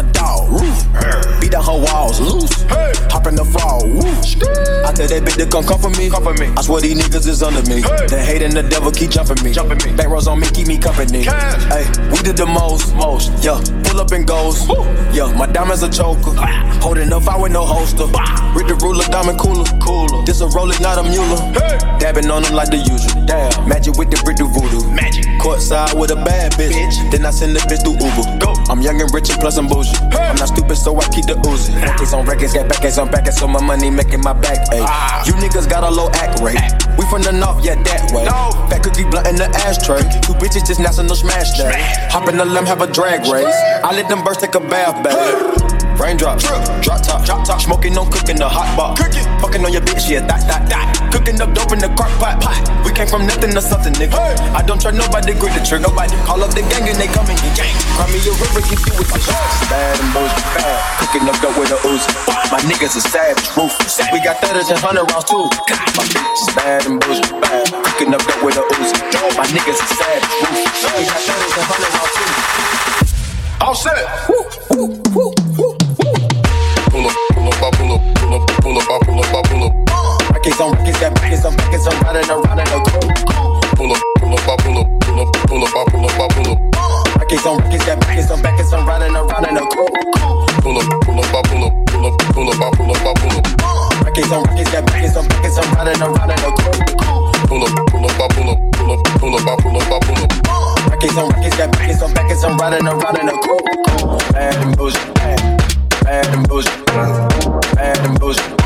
tell 5.07 5.21
that 5.21 5.29
bitch 5.29 5.37
to 5.37 5.47
come 5.47 5.63
come 5.63 5.79
for 5.79 5.89
me. 5.97 6.09
Come 6.09 6.23
for 6.23 6.33
me. 6.33 6.47
I 6.57 6.61
swear 6.61 6.81
these 6.81 6.97
niggas 6.97 7.27
is 7.27 7.43
under 7.43 7.63
me. 7.69 7.81
The 7.81 8.19
hate 8.19 8.41
and 8.41 8.53
the 8.53 8.63
devil 8.63 8.91
keep 8.91 9.11
jumping 9.11 9.41
me. 9.43 9.53
Jumping 9.53 9.79
me. 9.83 9.95
Back 9.95 10.09
rows 10.09 10.27
on 10.27 10.39
me, 10.39 10.47
keep 10.51 10.67
me 10.67 10.77
company. 10.77 11.23
Hey, 11.23 11.85
we 12.11 12.19
did 12.19 12.37
the 12.37 12.45
most, 12.45 12.93
most. 12.95 13.31
Yeah, 13.43 13.59
pull 13.83 13.99
up 14.01 14.11
and 14.11 14.27
goes. 14.27 14.67
Yeah, 15.15 15.31
my 15.37 15.47
diamonds 15.47 15.83
a 15.83 15.89
choker. 15.89 16.35
Ah. 16.37 16.79
Holding 16.81 17.11
up, 17.13 17.27
I 17.27 17.37
with 17.39 17.51
no 17.51 17.65
holster. 17.65 18.05
Read 18.55 18.67
the 18.67 18.77
ruler, 18.81 19.05
diamond 19.07 19.39
cooler. 19.39 19.65
Cooler. 19.79 20.25
This 20.25 20.41
a 20.41 20.47
roller, 20.47 20.77
not 20.79 20.97
a 20.99 21.03
mule. 21.03 21.37
Dabbing 21.99 22.29
on 22.29 22.43
them 22.43 22.53
like 22.53 22.69
the 22.69 22.77
usual. 22.77 23.25
Damn. 23.25 23.67
Magic 23.67 23.95
with 23.97 24.11
the 24.11 24.19
brick 24.23 24.37
do 24.37 24.47
voodoo. 24.47 24.83
Magic. 24.91 25.25
Courtside 25.41 25.97
with 25.97 26.11
a 26.11 26.15
bad 26.15 26.53
bitch. 26.53 26.95
Then 27.11 27.25
I 27.25 27.31
send 27.31 27.55
the 27.55 27.59
bitch 27.65 27.83
through 27.83 27.97
Uber. 27.97 28.39
Go. 28.39 28.53
I'm 28.69 28.81
young 28.81 29.01
and 29.01 29.11
rich 29.13 29.29
and 29.29 29.39
plus 29.39 29.57
I'm 29.57 29.67
bougie. 29.67 29.95
I'm 30.11 30.35
not 30.35 30.49
stupid, 30.49 30.75
so 30.75 30.95
I 30.99 31.07
keep 31.09 31.25
the 31.25 31.35
Uzi. 31.47 31.71
Records 31.81 32.13
on 32.13 32.25
records, 32.25 32.53
got 32.53 32.67
backers 32.67 32.97
on 32.97 33.09
backers, 33.09 33.37
so 33.37 33.47
my 33.47 33.61
money 33.61 33.89
making 33.89 34.21
my 34.21 34.33
back 34.33 34.59
ache. 34.73 34.83
Ah. 34.83 34.96
You 35.25 35.33
niggas 35.33 35.69
got 35.69 35.83
a 35.83 35.89
low 35.89 36.09
act 36.13 36.39
rate. 36.41 36.59
We 36.97 37.05
from 37.09 37.21
the 37.21 37.31
north, 37.31 37.63
yeah, 37.63 37.75
that 37.83 38.11
way. 38.11 38.25
No. 38.25 38.51
Fat 38.69 38.83
cookie 38.83 39.03
blunt 39.03 39.27
in 39.27 39.35
the 39.35 39.45
ashtray. 39.65 40.01
Two 40.21 40.33
bitches 40.33 40.65
just 40.65 40.79
national 40.79 41.15
smash 41.15 41.57
day. 41.57 41.71
Hop 42.09 42.27
in 42.29 42.37
the 42.37 42.45
limb, 42.45 42.65
have 42.65 42.81
a 42.81 42.87
drag 42.87 43.21
race. 43.31 43.55
I 43.83 43.91
let 43.93 44.09
them 44.09 44.23
birds 44.23 44.39
take 44.39 44.55
a 44.55 44.59
bath, 44.59 45.03
babe. 45.03 45.76
Raindrops, 45.97 46.45
drop 46.85 47.01
top, 47.01 47.25
drop 47.25 47.41
top, 47.41 47.59
smoking, 47.59 47.93
no 47.93 48.05
cooking 48.05 48.37
the 48.37 48.47
hot 48.47 48.69
pot. 48.77 48.93
Cooking, 49.01 49.25
fucking 49.41 49.65
on 49.65 49.73
your 49.73 49.81
bitch, 49.81 50.05
yeah, 50.05 50.21
that, 50.29 50.45
that, 50.45 50.69
that. 50.69 50.85
Cooking 51.09 51.41
up 51.41 51.49
dope 51.57 51.73
in 51.73 51.81
the 51.81 51.89
crock 51.97 52.13
pot, 52.21 52.37
pot. 52.37 52.61
We 52.85 52.93
came 52.93 53.09
from 53.09 53.25
nothing 53.25 53.49
to 53.57 53.61
something, 53.65 53.91
nigga. 53.97 54.13
I 54.53 54.61
don't 54.61 54.77
try 54.77 54.93
nobody, 54.93 55.33
grip 55.33 55.57
the 55.57 55.61
trigger, 55.65 55.89
nobody. 55.89 56.13
Call 56.21 56.45
up 56.45 56.53
the 56.53 56.61
gang 56.69 56.85
and 56.85 57.01
they 57.01 57.09
come 57.09 57.25
and 57.25 57.35
get 57.41 57.57
gang. 57.57 57.73
Cry 57.97 58.05
me 58.13 58.21
a 58.21 58.29
river, 58.29 58.61
get 58.69 58.77
you 58.77 58.93
with 58.93 59.09
the 59.09 59.19
shots. 59.25 59.57
Bad 59.73 59.97
and 59.97 60.09
bullshit, 60.13 60.47
bad. 60.53 60.77
Cooking 61.01 61.25
up 61.25 61.37
dope 61.41 61.57
with 61.57 61.73
a 61.73 61.79
Uzi. 61.81 62.13
My 62.53 62.61
niggas 62.69 62.93
are 62.93 63.07
savage, 63.09 63.49
ruthless. 63.57 63.97
We 64.13 64.21
got 64.21 64.37
thudders 64.37 64.69
and 64.69 64.77
hundred 64.77 65.09
rounds 65.09 65.25
too. 65.25 65.49
My 65.97 66.05
bitch 66.05 66.39
is 66.45 66.51
bad 66.53 66.85
and 66.85 67.01
bullshit, 67.01 67.33
bad. 67.41 67.73
Cooking 67.73 68.13
up 68.13 68.21
dope 68.21 68.45
with 68.45 68.61
a 68.61 68.63
Uzi. 68.77 68.95
My 69.33 69.49
niggas 69.49 69.81
are 69.81 69.93
savage, 69.97 70.29
ruthless. 70.45 70.85
We 70.93 71.09
got 71.09 71.21
thudders 71.25 71.53
and 71.57 71.65
hundred 71.65 71.89
rounds 71.89 72.13
too. 72.13 72.29
All 73.65 73.73
set. 73.73 74.05
Woo, 74.29 74.45
woo, 74.69 75.01
woo, 75.17 75.46
pull 78.27 78.41
up, 78.41 78.47
pull 78.61 78.77
up, 78.77 78.83
pull 78.83 78.83
up, 78.83 78.83
I 78.83 79.05
pull 79.05 79.19
up, 79.19 79.33
I 79.33 79.41
pull 79.47 79.63
up. 79.63 79.73
Records 80.35 80.59
on 80.59 80.71
records, 80.75 80.99
got 80.99 81.21
records 81.21 81.45
on 81.45 81.55
records, 81.55 81.87
I'm 81.87 82.03
riding 82.03 82.29
around 82.29 82.59
in 82.59 82.67
a 82.67 82.79
coupe. 82.83 83.15
Pull 83.77 83.91
up, 83.93 84.01
pull 84.19 84.33
up, 84.33 84.47
I 84.47 84.55
pull 84.57 84.77
up, 84.77 84.87
pull 85.01 85.19
up, 85.21 85.33
pull 85.47 85.63
up, 85.63 85.75
I 85.75 85.83
pull 85.87 86.05
up, 86.05 86.19
I 86.19 86.27
pull 86.35 86.51
up. 86.51 86.59
Records 87.19 87.45
on 87.45 87.57
records, 87.63 87.85
got 87.85 88.07
records 88.07 88.31
on 88.31 88.41
records, 88.41 88.73
I'm 88.73 88.85
riding 88.85 89.15
around 89.15 89.45
in 89.47 89.57
a 89.57 89.63
coupe. 89.71 89.95
Pull 90.59 90.77
up, 90.77 90.87
pull 91.07 91.19
up, 91.19 91.33
I 91.33 91.41
pull 91.47 91.63
up, 91.63 91.73
pull 91.87 92.05
up, 92.05 92.17
pull 92.35 92.49
up, 92.49 92.59
I 92.59 92.69
pull 92.75 92.91
up, 92.91 93.05
I 93.07 93.13
pull 93.15 93.37
up. 93.37 93.45
Records 94.03 94.31
on 94.31 94.43
records, 94.43 94.71
got 94.71 94.83
records 94.91 95.15
on 95.15 95.25
records, 95.27 95.57
I'm 95.57 95.73
riding 95.73 96.01
around 96.03 96.31
in 96.31 96.39
a 96.43 96.51
coupe. 96.51 96.83
Pull 97.47 97.63
up, 97.63 97.71
pull 97.87 98.05
up, 98.05 98.19
I 98.19 98.27
pull 98.35 98.49
up, 98.51 98.59
pull 98.75 98.91
up, 98.91 98.99
pull 99.23 99.35
up, 99.35 99.47
I 99.47 99.55
pull 99.63 99.77
up, 99.77 99.87
I 99.87 99.99
pull 100.03 100.19
up. 100.19 100.31
Records 100.91 101.17
on 101.17 101.29
records, 101.31 101.55
got 101.55 101.79
records 101.79 102.01
on 102.03 102.11
records, 102.13 102.43
I'm 102.43 102.57
riding 102.57 102.87
around 102.87 103.17
in 103.21 103.29
a 103.29 103.35
coupe. 103.39 103.63
Bad 104.33 104.55
and 104.59 104.75
bad, 104.75 105.66
bad 106.07 106.27
and 106.33 106.47
bullshit, 106.47 106.85
bad 107.75 107.99
and 108.07 108.17
bullshit, 108.19 108.57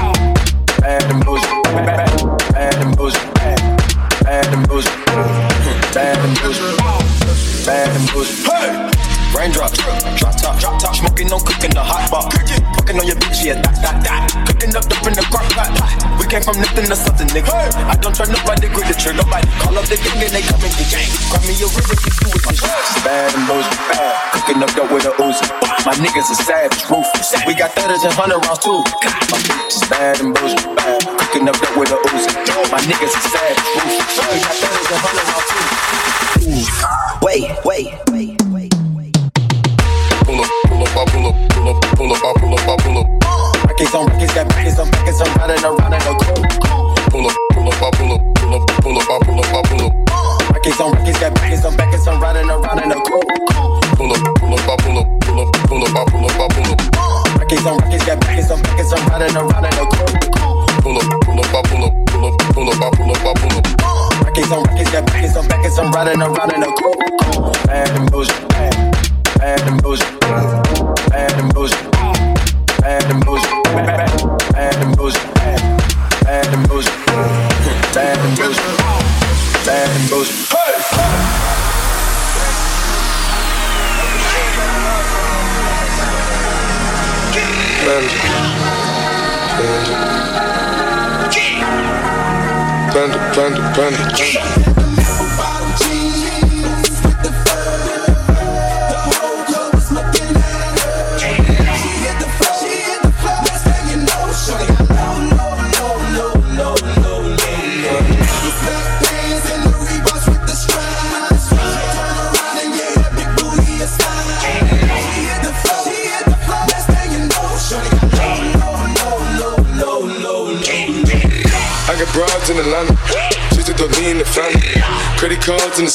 bad 0.79 1.03
and 1.11 1.25
bullshit, 1.25 1.63
bad, 2.53 2.77
and 2.77 2.95
bullshit, 2.95 3.33
bad 7.65 7.95
and 7.95 8.11
bullshit. 8.11 9.00
Hey! 9.41 9.49
Raindrops, 9.49 9.73
drop 10.21 10.37
top, 10.37 10.53
drop 10.61 10.77
top, 10.77 10.93
smoking, 10.93 11.25
no 11.25 11.41
cooking 11.41 11.73
the 11.73 11.81
hot 11.81 12.05
pot. 12.13 12.29
Fucking 12.77 12.93
on 12.93 13.09
your 13.09 13.17
bitch, 13.17 13.41
yeah, 13.41 13.57
that, 13.57 13.73
that, 13.81 13.97
that. 14.05 14.29
Cooking 14.45 14.69
up 14.77 14.85
up 14.85 15.01
in 15.01 15.17
the 15.17 15.25
crock 15.33 15.49
pot. 15.57 15.73
We 16.21 16.29
came 16.29 16.45
from 16.45 16.61
nothing 16.61 16.85
to 16.85 16.93
something, 16.93 17.25
nigga. 17.33 17.49
I 17.89 17.97
don't 17.97 18.13
try 18.13 18.29
nobody, 18.29 18.69
grip 18.69 18.85
the 18.85 18.93
trigger, 18.93 19.17
nobody. 19.17 19.49
Call 19.57 19.73
up 19.81 19.89
the 19.89 19.97
gang 19.97 20.21
and 20.21 20.29
they 20.29 20.45
come 20.45 20.61
and 20.61 20.69
get 20.77 20.93
gang. 20.93 21.09
Grab 21.33 21.41
me 21.49 21.57
a 21.57 21.65
river, 21.73 21.97
get 22.05 22.13
you 22.21 22.29
with 22.29 22.43
the 22.45 22.53
shots. 22.53 23.01
Bad 23.01 23.33
and 23.33 23.49
bullshit, 23.49 23.81
bad. 23.89 24.13
Cooking 24.29 24.61
up 24.61 24.71
dope 24.77 24.93
with 24.93 25.09
a 25.09 25.13
Uzi. 25.17 25.45
My 25.89 25.97
niggas 25.97 26.29
are 26.29 26.41
savage, 26.45 26.85
ruthless. 26.85 27.33
We 27.49 27.57
got 27.57 27.73
thudders 27.73 28.05
and 28.05 28.13
hundred 28.13 28.45
rounds 28.45 28.61
too. 28.61 28.85
My 29.33 29.41
bitch 29.41 29.73
is 29.73 29.85
bad 29.89 30.21
and 30.21 30.37
bullshit, 30.37 30.69
bad. 30.77 31.01
Cooking 31.17 31.49
up 31.49 31.57
dope 31.57 31.81
with 31.81 31.89
a 31.89 31.97
Uzi. 32.13 32.29
My 32.69 32.77
niggas 32.85 33.09
are 33.09 33.25
savage, 33.25 33.65
ruthless. 33.73 34.21
We 34.21 34.37
got 34.37 34.53
thudders 34.53 34.89
and 34.93 35.01
hundred 35.01 35.25
rounds 35.33 35.49
too. 35.49 35.65
Wait, 37.25 37.49
wait, 37.65 37.89
wait. 38.13 38.40
Pull 42.01 42.13
up, 42.13 42.21
pull 42.21 42.25
up, 42.25 42.25
I 42.25 42.39
pull 42.39 42.53
up, 42.53 42.67
I 42.67 42.75
pull 42.81 42.97
up. 42.97 43.69
Records 43.69 43.93
on 43.93 44.05
records, 44.07 44.33
got 44.33 44.49
records 44.55 44.79
on 44.79 44.89
records, 44.89 45.21
I'm 45.21 45.33
riding 45.37 45.63
around 45.63 45.93
in 45.93 46.01
a 46.01 46.13
coupe. 46.17 46.49
Pull 47.11 47.27
up, 47.27 47.35
pull 47.53 47.67
up, 47.69 47.77
I 47.77 47.89
pull 47.93 48.13
up, 48.13 48.21
pull 48.35 48.55
up, 48.55 48.67
pull 48.81 48.97
up, 48.97 49.09
I 49.09 49.17
pull 49.21 49.39
up, 49.39 49.53
I 49.53 49.61
pull 49.69 49.85
up. 49.85 49.93
Records 50.51 50.79
on 50.81 50.91
records, 50.97 51.19
got 51.19 51.41
records 51.41 51.65
on 51.65 51.77
records, 51.77 52.07
I'm 52.07 52.19
riding 52.21 52.49
around 52.49 52.79
in 52.81 52.91
a 52.91 52.97
coupe. 53.05 53.29
Pull 53.97 54.13
up, 54.13 54.21
pull 54.41 54.53
up, 54.53 54.65
I 54.65 54.75
pull 54.81 54.97
up, 54.97 55.07
pull 55.21 55.39
up, 55.41 55.49
pull 55.69 55.83
up, 55.85 55.93
I 55.93 56.03
pull 56.09 56.25
up, 56.25 56.41
I 56.41 56.47
pull 56.49 56.71
up. 56.73 56.79
Records 57.37 57.65
on 57.69 57.77
records, 57.77 58.05
got 58.05 58.17
records 58.25 58.49
on 58.49 58.59
records, 58.65 58.93
I'm 58.93 59.03
riding 59.09 59.37
around 59.37 59.65
in 59.65 59.77
a 59.77 59.85
coupe. 59.85 60.17
Pull 60.81 60.97
up, 60.97 61.05
pull 61.21 61.37
up, 61.37 61.53
I 61.53 61.61
pull 61.69 61.85
up, 61.85 61.93
pull 62.09 62.25
up, 62.25 62.33
pull 62.49 62.69
up, 62.69 62.81
I 62.81 62.89
pull 62.97 63.11
up, 63.13 63.21
I 63.21 63.33
pull 63.37 63.57
up. 63.61 64.25
Records 64.25 64.51
on 64.51 64.63
records, 64.65 64.89
got 64.89 65.05
records 65.13 65.37
on 65.37 65.45
records, 65.53 65.77
I'm 65.77 65.91
riding 65.93 66.21
around 66.21 66.49
in 66.49 66.63
a 66.65 66.71
coupe. 66.81 66.97
Bad 67.69 67.93
and 67.93 68.09
bullshit, 68.09 68.49
bad, 68.49 68.73
bad 69.37 69.61
and 69.69 69.81
bullshit, 69.83 70.09
panda, 94.11 94.40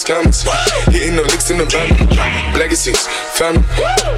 cards 0.07 0.47
in 0.95 1.19
the 1.19 1.27
licks 1.27 1.51
in 1.51 1.59
the 1.59 1.67
van. 1.67 1.91
Legacies, 2.55 3.11
family. 3.35 3.67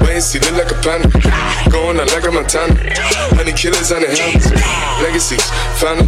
Wait 0.05 0.21
and 0.21 0.23
see, 0.23 0.37
look 0.45 0.53
like 0.53 0.69
a 0.69 0.77
panda. 0.85 1.09
Going 1.73 1.97
out 1.97 2.13
like 2.13 2.29
a 2.29 2.31
Montana. 2.31 2.77
Honey 3.33 3.51
killers 3.57 3.89
on 3.89 4.05
the 4.05 4.09
helmets. 4.13 4.53
Legacies, 5.01 5.41
family. 5.81 6.05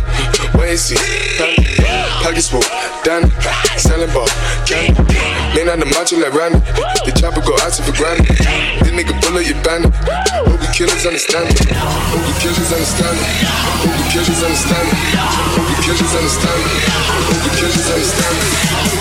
Wait 0.54 0.78
and 0.78 0.80
see, 0.80 1.02
family. 1.42 1.66
Pockets 2.22 2.54
full, 2.54 2.62
Danny. 3.02 3.26
Selling 3.82 4.14
ball, 4.14 4.30
candy. 4.70 5.02
Man 5.58 5.74
on 5.74 5.82
the 5.82 5.90
macho 5.90 6.22
like 6.22 6.38
Randy. 6.38 6.62
The 7.02 7.12
chopper 7.18 7.42
go 7.42 7.58
out 7.66 7.74
to 7.74 7.82
for 7.82 7.98
granted. 7.98 8.38
This 8.86 8.94
nigga 8.94 9.18
bullet 9.26 9.50
your 9.50 9.58
bandit. 9.66 9.90
Hope 10.46 10.62
the 10.62 10.70
killers 10.78 11.10
understand 11.10 11.50
it. 11.50 11.58
Hope 11.74 12.22
the 12.22 12.34
killers 12.38 12.70
understand 12.70 13.18
it. 13.18 13.34
Hope 13.82 13.98
the 13.98 14.06
killers 14.14 14.42
understand 14.46 14.88
it. 14.94 15.18
Hope 15.58 15.74
the 15.74 15.78
killers 15.82 16.14
understand 16.14 16.62
it. 16.70 16.86
Hope 17.26 17.42
the 17.42 17.52
killers 17.58 17.90
understand 17.90 18.38
it. 18.38 19.01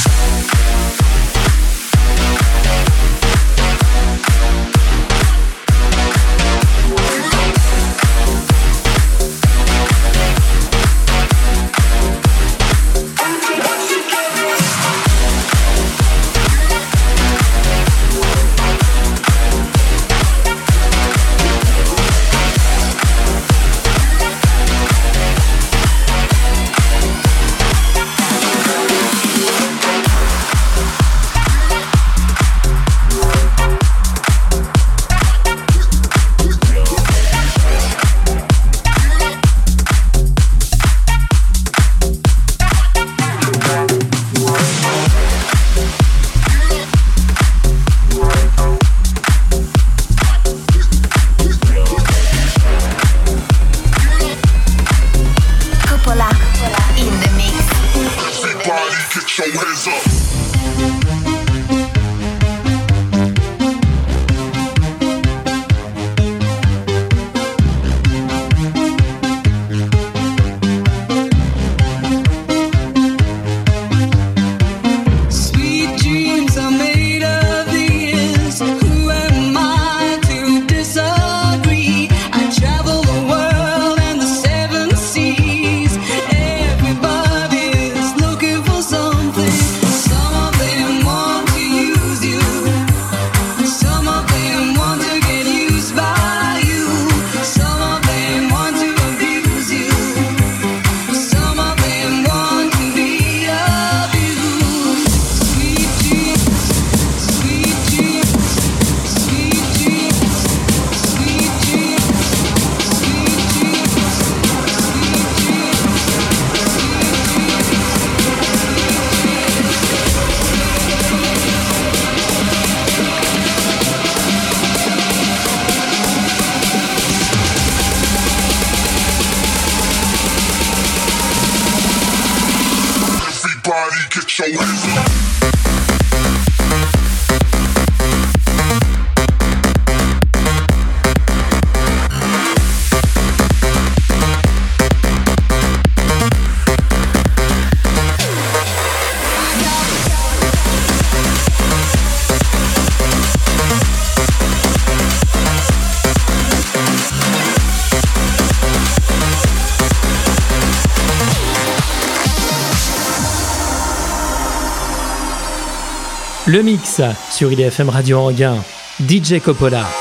Mix 166.63 167.01
sur 167.31 167.51
IDFM 167.51 167.89
Radio 167.89 168.19
Anguin, 168.19 168.63
DJ 168.99 169.39
Coppola. 169.39 170.00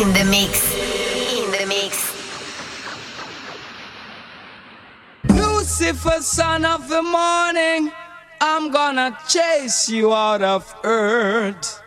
in 0.00 0.12
the 0.12 0.24
mix. 0.26 0.74
In 0.74 1.50
the 1.52 1.66
mix. 1.66 2.12
Lucifer, 5.26 6.20
son 6.20 6.66
of 6.66 6.86
the 6.90 7.02
morning, 7.02 7.90
I'm 8.42 8.70
gonna 8.70 9.16
chase 9.26 9.88
you 9.88 10.12
out 10.12 10.42
of 10.42 10.74
earth. 10.84 11.80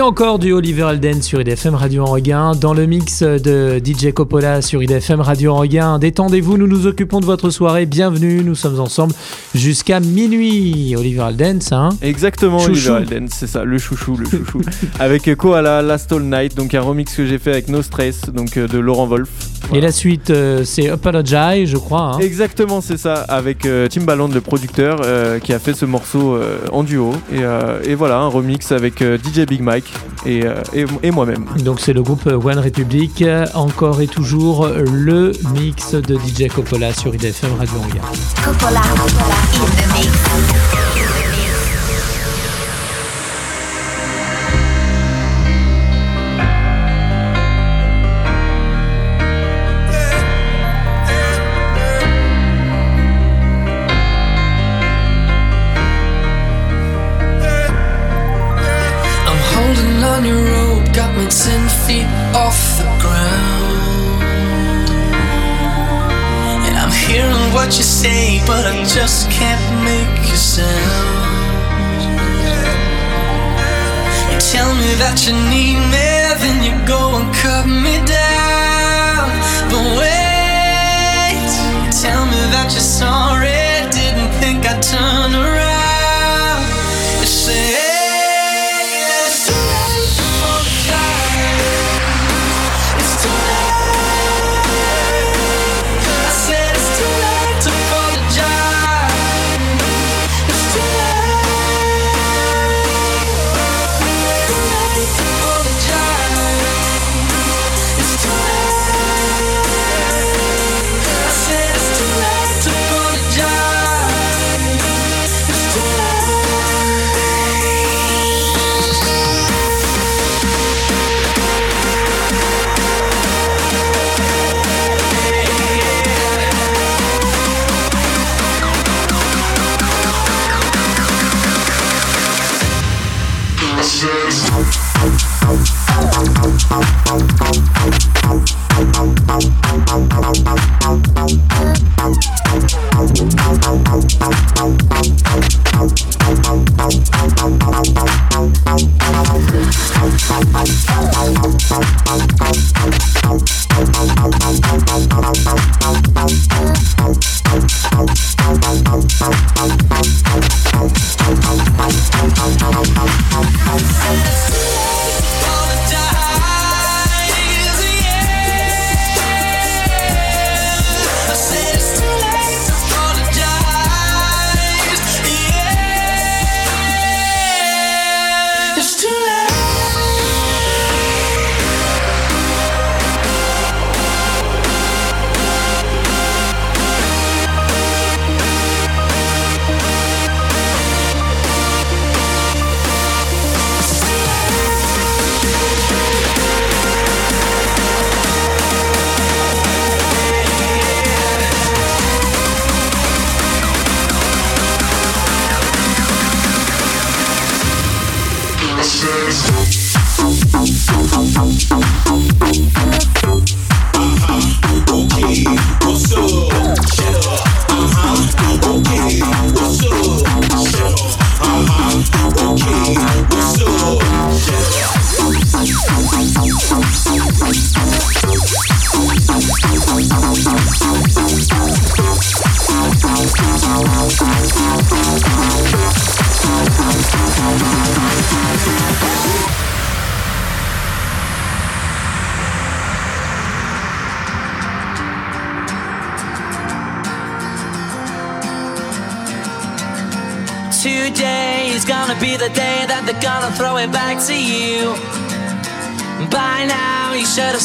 Et 0.00 0.02
encore 0.02 0.38
du 0.38 0.54
Oliver 0.54 0.84
Alden 0.84 1.20
sur 1.20 1.42
IDFM 1.42 1.74
Radio 1.74 2.06
Anguin, 2.06 2.52
dans 2.52 2.72
le 2.72 2.86
mix 2.86 3.22
de 3.22 3.78
DJ 3.84 4.12
Coppola 4.14 4.62
sur 4.62 4.82
IDFM 4.82 5.20
Radio 5.20 5.52
Anguin. 5.52 5.98
Détendez-vous, 5.98 6.56
nous 6.56 6.66
nous 6.66 6.86
occupons 6.86 7.20
de 7.20 7.26
votre 7.26 7.50
soirée. 7.50 7.84
Bienvenue, 7.84 8.42
nous 8.42 8.54
sommes 8.54 8.80
ensemble 8.80 9.12
jusqu'à 9.54 10.00
minuit. 10.00 10.94
Oliver 10.96 11.20
Alden, 11.20 11.60
ça, 11.60 11.76
hein 11.76 11.88
Exactement, 12.00 12.60
Chouchou. 12.60 12.70
Oliver 12.70 12.90
Alden, 12.92 13.28
c'est 13.30 13.46
ça, 13.46 13.64
le 13.64 13.76
chouchou, 13.76 14.16
le 14.16 14.24
chouchou. 14.24 14.62
avec 14.98 15.36
Koala, 15.36 15.82
Last 15.82 16.10
All 16.12 16.22
Night, 16.22 16.56
donc 16.56 16.72
un 16.72 16.80
remix 16.80 17.14
que 17.14 17.26
j'ai 17.26 17.38
fait 17.38 17.50
avec 17.50 17.68
No 17.68 17.82
Stress, 17.82 18.22
donc 18.32 18.56
euh, 18.56 18.66
de 18.68 18.78
Laurent 18.78 19.06
Wolf. 19.06 19.28
Et 19.72 19.80
la 19.80 19.92
suite, 19.92 20.30
euh, 20.30 20.64
c'est 20.64 20.88
Apologize, 20.88 21.68
je 21.70 21.76
crois. 21.76 22.14
hein. 22.14 22.18
Exactement, 22.18 22.80
c'est 22.80 22.96
ça, 22.96 23.14
avec 23.28 23.66
euh, 23.66 23.86
Timbaland, 23.86 24.26
le 24.28 24.40
producteur, 24.40 25.00
euh, 25.04 25.38
qui 25.38 25.52
a 25.52 25.58
fait 25.60 25.74
ce 25.74 25.84
morceau 25.84 26.34
euh, 26.34 26.58
en 26.72 26.82
duo. 26.82 27.12
Et, 27.32 27.44
euh, 27.44 27.80
et 27.84 27.94
voilà, 27.94 28.16
un 28.18 28.26
remix 28.26 28.72
avec 28.72 29.00
euh, 29.00 29.16
DJ 29.16 29.46
Big 29.46 29.60
Mike 29.62 29.92
et, 30.26 30.44
euh, 30.44 30.54
et, 30.74 30.84
et 31.04 31.10
moi-même. 31.12 31.44
Donc 31.64 31.78
c'est 31.80 31.92
le 31.92 32.02
groupe 32.02 32.26
One 32.26 32.58
Republic, 32.58 33.24
encore 33.54 34.00
et 34.00 34.08
toujours 34.08 34.66
le 34.68 35.32
mix 35.54 35.94
de 35.94 36.16
DJ 36.16 36.48
Coppola 36.52 36.92
sur 36.92 37.14
IDFM 37.14 37.50
Radio. 37.58 37.74
Coppola, 38.44 38.80
Coppola 38.80 39.36
in 39.54 39.66
the 39.66 39.98
mix. 39.98 40.99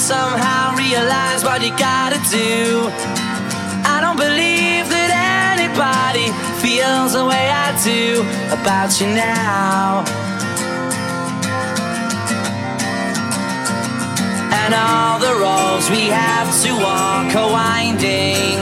Somehow 0.06 0.76
realize 0.76 1.44
what 1.44 1.64
you 1.64 1.72
gotta 1.78 2.22
do. 2.30 2.86
I 3.90 3.98
don't 4.06 4.18
believe 4.18 4.86
that 4.94 5.10
anybody 5.58 6.30
feels 6.62 7.14
the 7.14 7.26
way 7.26 7.50
I 7.50 7.74
do 7.82 8.22
about 8.54 9.02
you 9.02 9.08
now. 9.08 10.06
And 14.62 14.72
all 14.78 15.18
the 15.18 15.34
roads 15.42 15.90
we 15.90 16.06
have 16.14 16.54
to 16.64 16.72
walk 16.86 17.34
are 17.42 17.52
winding. 17.52 18.62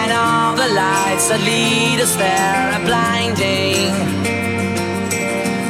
And 0.00 0.10
all 0.10 0.56
the 0.56 0.72
lights 0.72 1.28
that 1.28 1.40
lead 1.44 2.00
us 2.00 2.16
there 2.16 2.64
are 2.76 2.84
blinding. 2.88 4.41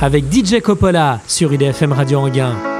Avec 0.00 0.24
DJ 0.32 0.60
Coppola 0.60 1.20
sur 1.26 1.52
IDFM 1.52 1.92
Radio 1.92 2.20
Anguin. 2.20 2.71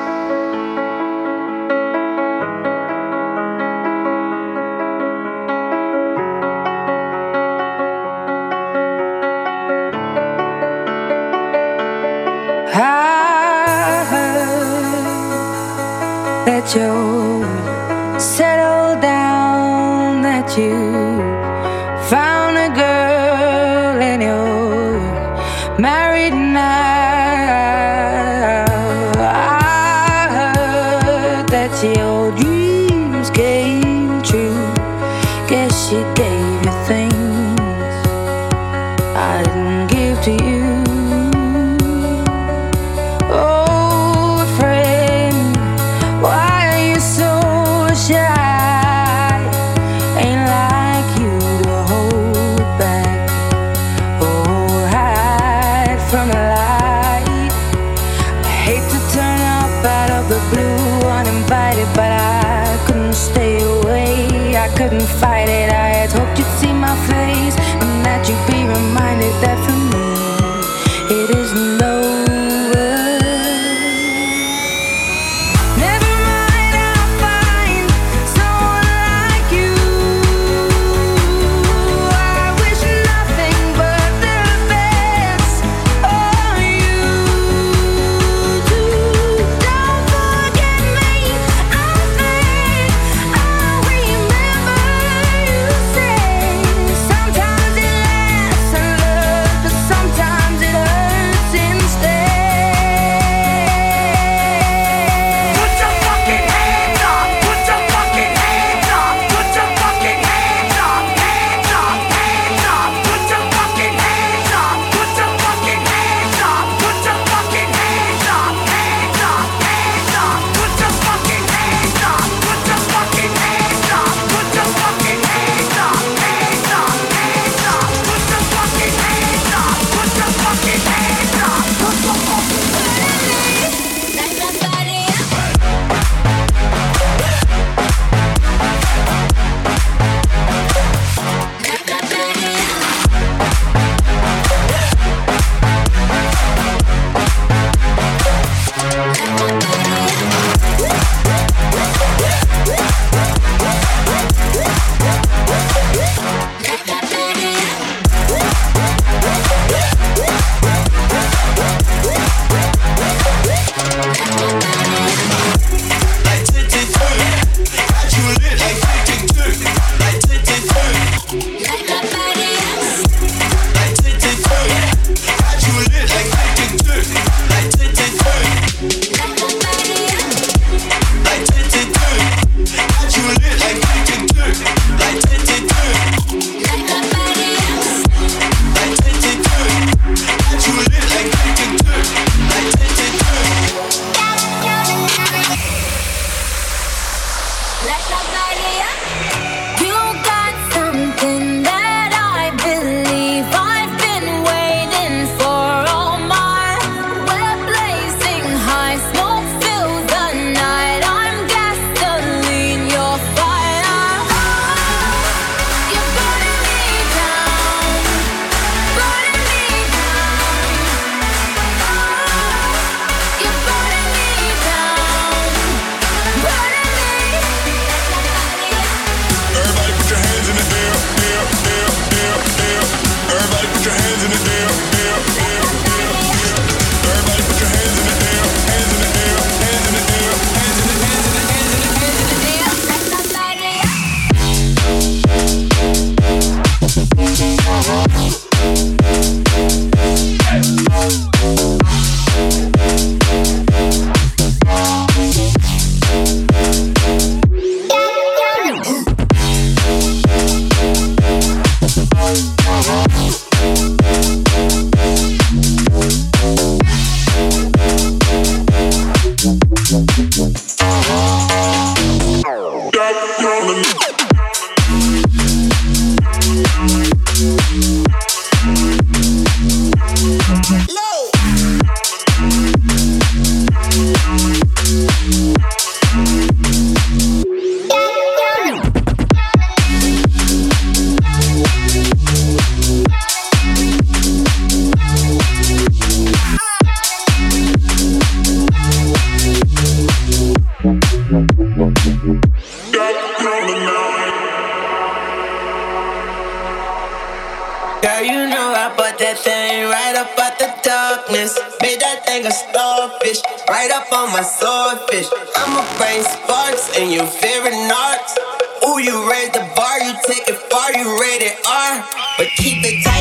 starfish, 312.71 313.41
right 313.69 313.91
up 313.91 314.13
on 314.13 314.33
my 314.33 314.43
swordfish. 314.43 315.29
I'ma 315.57 315.83
bring 315.99 316.23
sparks 316.23 316.97
and 316.99 317.13
your 317.13 317.27
favorite 317.27 317.75
arts. 317.91 318.39
Ooh, 318.87 318.99
you 318.99 319.15
raise 319.31 319.51
the 319.51 319.65
bar, 319.75 319.99
you 320.01 320.13
take 320.27 320.49
it 320.49 320.59
far, 320.71 320.93
you 320.93 321.07
rated 321.21 321.55
R, 321.67 322.05
but 322.39 322.49
keep 322.57 322.85
it. 322.85 323.12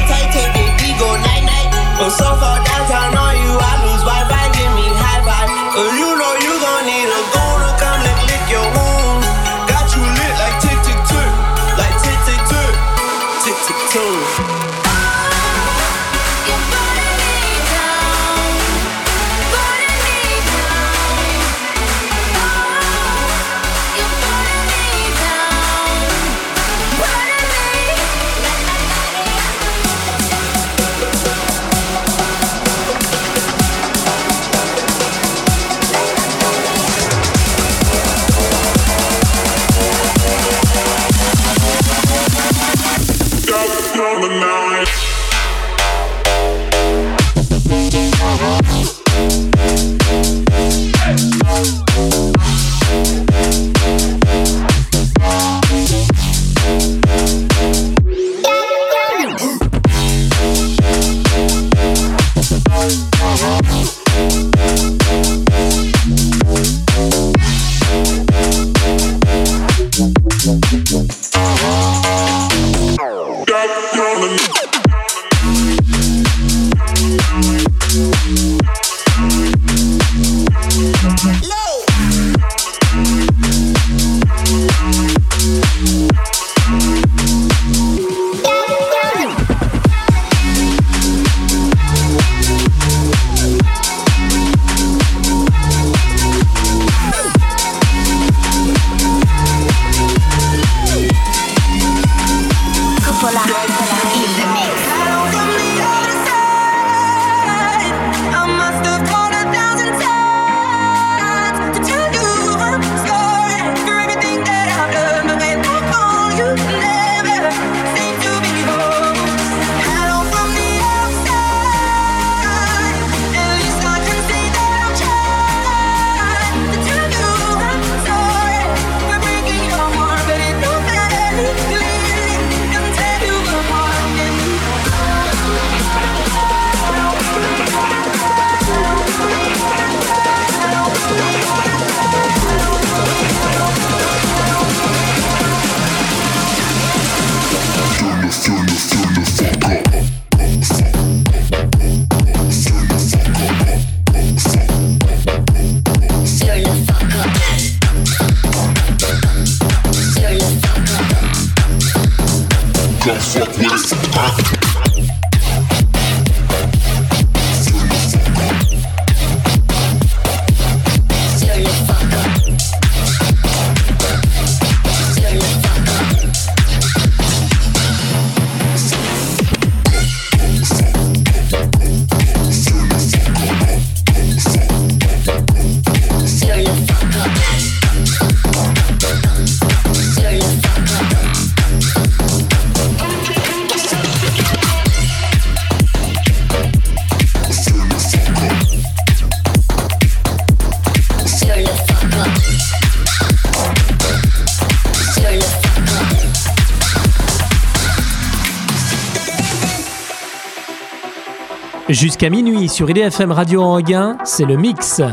Jusqu'à 212.01 212.31
minuit 212.31 212.67
sur 212.67 212.89
IDFM 212.89 213.31
Radio 213.31 213.61
Anguin, 213.61 214.17
c'est 214.23 214.45
le 214.45 214.57
mix. 214.57 214.97
I 214.97 215.03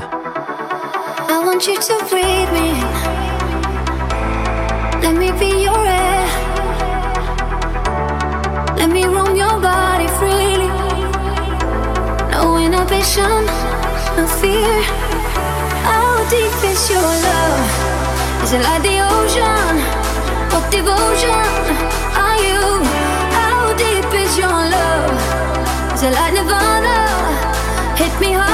want 1.45 1.67
you 1.67 1.75
to 1.75 2.05
breathe 2.09 2.51
me. 2.51 2.73
Let 5.03 5.13
me 5.13 5.31
be 5.33 5.65
your 5.65 5.85
air. 5.87 6.25
Let 8.79 8.89
me 8.89 9.05
roam 9.05 9.37
your 9.37 9.61
body 9.61 10.09
freely. 10.17 10.71
No 12.33 12.57
inhibition, 12.57 13.45
no 14.17 14.27
fear. 14.27 14.83
How 15.85 16.25
deep 16.31 16.73
is 16.73 16.89
your 16.89 17.03
love? 17.03 18.45
Is 18.45 18.55
it 18.55 18.63
like 18.63 18.81
the 18.81 19.03
ocean? 19.03 19.77
What 20.49 20.71
devotion? 20.71 21.98
till 26.01 26.15
I 26.15 26.31
nirvana. 26.31 26.97
Hit 27.97 28.21
me 28.21 28.33
hard. 28.33 28.48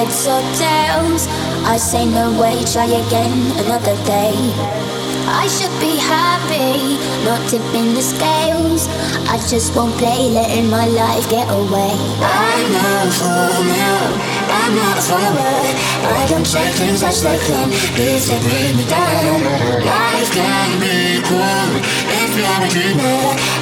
Heads 0.00 0.26
or 0.26 0.40
tails. 0.56 1.26
I 1.66 1.76
say 1.76 2.06
no 2.06 2.32
way, 2.40 2.64
try 2.72 2.86
again 2.86 3.38
another 3.64 3.96
day. 4.04 4.34
I 5.28 5.46
should 5.46 5.74
be 5.78 5.96
happy, 5.96 6.96
not 7.24 7.40
tipping 7.48 7.94
the 7.94 8.02
scales. 8.02 8.88
I 9.28 9.36
just 9.48 9.76
won't 9.76 9.94
play, 9.98 10.30
letting 10.30 10.70
my 10.70 10.86
life 10.86 11.28
get 11.28 11.48
away. 11.48 11.94
A 12.22 13.10
fool 13.18 13.64
now, 13.76 14.39
I'm 14.50 14.74
not 14.74 14.98
a 14.98 15.02
follower. 15.02 15.62
I 16.10 16.26
don't 16.26 16.44
take 16.44 16.74
things 16.74 17.02
as 17.02 17.22
they 17.22 17.38
come, 17.46 17.70
if 17.70 18.26
they 18.26 18.38
bring 18.42 18.74
me 18.76 18.84
down. 18.90 19.38
Life 19.86 20.30
can 20.34 20.70
be 20.82 21.22
cool 21.22 21.70
if 22.18 22.30
you're 22.34 22.58
a 22.58 22.68
dreamer. 22.68 23.20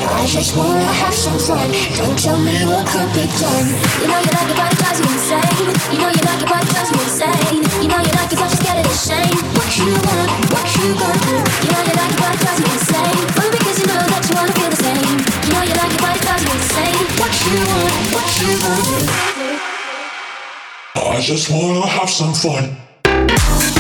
I 0.09 0.25
just 0.25 0.57
wanna 0.57 0.85
have 0.85 1.13
some 1.15 1.39
fun. 1.39 1.69
Don't 2.01 2.19
tell 2.19 2.41
me 2.41 2.57
what 2.65 2.89
could 2.89 3.11
be 3.13 3.29
done. 3.37 3.69
You 4.01 4.09
know 4.09 4.21
you 4.25 4.33
like 4.33 4.49
it, 4.49 4.57
but 4.57 4.73
it 4.73 4.79
drives 4.81 5.01
you 5.01 5.09
insane. 5.13 5.57
You 5.93 5.99
know 6.01 6.09
you 6.09 6.23
like 6.25 6.41
it, 6.41 6.49
but 6.49 6.63
it 6.65 6.69
drives 6.73 6.91
you 6.91 7.01
insane. 7.05 7.61
You 7.85 7.89
know 7.93 8.01
you 8.01 8.13
like 8.17 8.33
it, 8.33 8.39
but 8.41 8.49
you're 8.49 8.61
scared 8.65 8.81
of 8.81 8.87
the 8.89 8.97
shame. 8.97 9.37
What 9.61 9.71
you 9.77 9.93
want, 9.93 10.31
what 10.57 10.67
you 10.73 10.89
do? 10.97 11.11
You 11.65 11.71
know 11.73 11.83
you 11.85 11.95
like 12.01 12.13
it, 12.13 12.21
but 12.21 12.33
it 12.33 12.41
drives 12.41 12.61
you 12.65 12.69
insane. 12.73 13.19
Only 13.37 13.51
because 13.61 13.77
you 13.77 13.87
know 13.93 14.01
that 14.09 14.23
you 14.25 14.35
wanna 14.41 14.53
feel 14.57 14.71
the 14.73 14.81
same. 14.81 15.17
You 15.45 15.53
know 15.53 15.65
you 15.69 15.77
like 15.77 15.93
it, 15.93 16.01
but 16.01 16.17
it 16.17 16.23
drives 16.25 16.45
you 16.49 16.53
insane. 16.57 16.97
What 17.21 17.33
you 17.45 17.61
want, 17.69 18.05
what 18.17 18.29
you 18.41 18.53
do? 18.57 19.38
I 21.07 21.21
just 21.21 21.51
wanna 21.51 21.87
have 21.87 22.11
some 22.11 22.35
fun. 22.35 23.78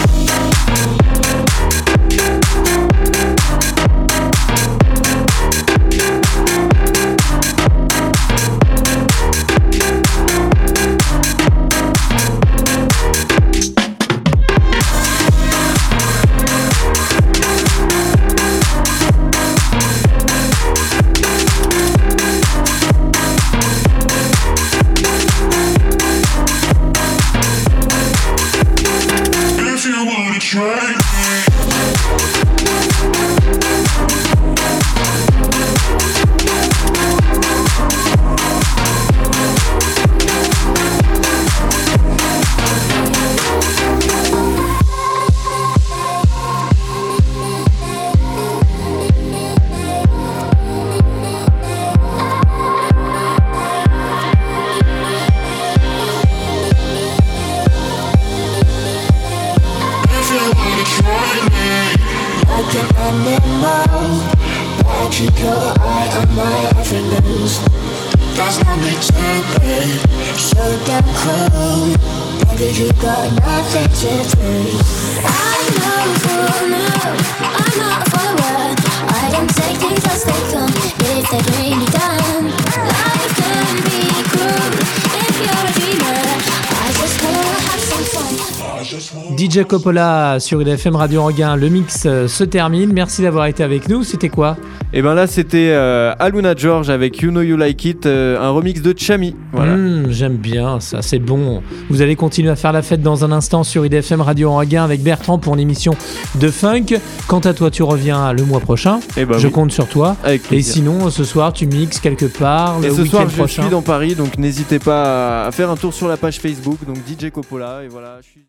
DJ 89.58 89.64
Coppola 89.64 90.38
sur 90.38 90.62
IDFM 90.62 90.94
Radio 90.94 91.22
Anguin, 91.22 91.56
le 91.56 91.68
mix 91.68 92.04
euh, 92.06 92.28
se 92.28 92.44
termine. 92.44 92.92
Merci 92.92 93.22
d'avoir 93.22 93.46
été 93.46 93.64
avec 93.64 93.88
nous. 93.88 94.04
C'était 94.04 94.28
quoi? 94.28 94.56
Et 94.92 95.02
ben 95.02 95.14
là, 95.14 95.26
c'était 95.26 95.70
euh, 95.70 96.14
Aluna 96.20 96.54
George 96.54 96.90
avec 96.90 97.20
You 97.22 97.30
Know 97.30 97.42
You 97.42 97.56
Like 97.56 97.84
It, 97.84 98.06
euh, 98.06 98.40
un 98.40 98.50
remix 98.50 98.80
de 98.82 98.94
Chami. 98.96 99.34
Voilà. 99.52 99.76
Mmh, 99.76 100.10
J'aime 100.10 100.36
bien 100.36 100.78
ça, 100.78 101.02
c'est 101.02 101.18
bon. 101.18 101.60
Vous 101.90 102.02
allez 102.02 102.14
continuer 102.14 102.50
à 102.50 102.56
faire 102.56 102.72
la 102.72 102.82
fête 102.82 103.02
dans 103.02 103.24
un 103.24 103.32
instant 103.32 103.64
sur 103.64 103.84
IDFM 103.84 104.20
Radio 104.20 104.50
Anguin 104.50 104.84
avec 104.84 105.02
Bertrand 105.02 105.38
pour 105.38 105.54
une 105.54 105.60
émission 105.60 105.94
de 106.36 106.48
funk. 106.50 106.86
Quant 107.26 107.40
à 107.40 107.52
toi, 107.52 107.70
tu 107.72 107.82
reviens 107.82 108.32
le 108.32 108.44
mois 108.44 108.60
prochain. 108.60 109.00
Eh 109.16 109.24
ben 109.24 109.38
je 109.38 109.48
oui. 109.48 109.52
compte 109.52 109.72
sur 109.72 109.88
toi. 109.88 110.16
Et 110.52 110.62
sinon, 110.62 111.10
ce 111.10 111.24
soir, 111.24 111.52
tu 111.52 111.66
mixes 111.66 111.98
quelque 111.98 112.26
part 112.26 112.76
Et 112.82 112.88
le 112.88 112.94
ce 112.94 113.04
soir, 113.04 113.28
je 113.28 113.34
prochain. 113.34 113.62
suis 113.62 113.70
dans 113.72 113.82
Paris, 113.82 114.14
donc 114.14 114.38
n'hésitez 114.38 114.78
pas 114.78 115.46
à 115.46 115.50
faire 115.50 115.68
un 115.68 115.76
tour 115.76 115.92
sur 115.92 116.06
la 116.06 116.16
page 116.16 116.38
Facebook, 116.38 116.78
donc 116.86 116.98
DJ 116.98 117.30
Coppola, 117.30 117.82
et 117.84 117.88
voilà. 117.88 118.18
Je 118.22 118.28
suis... 118.28 118.46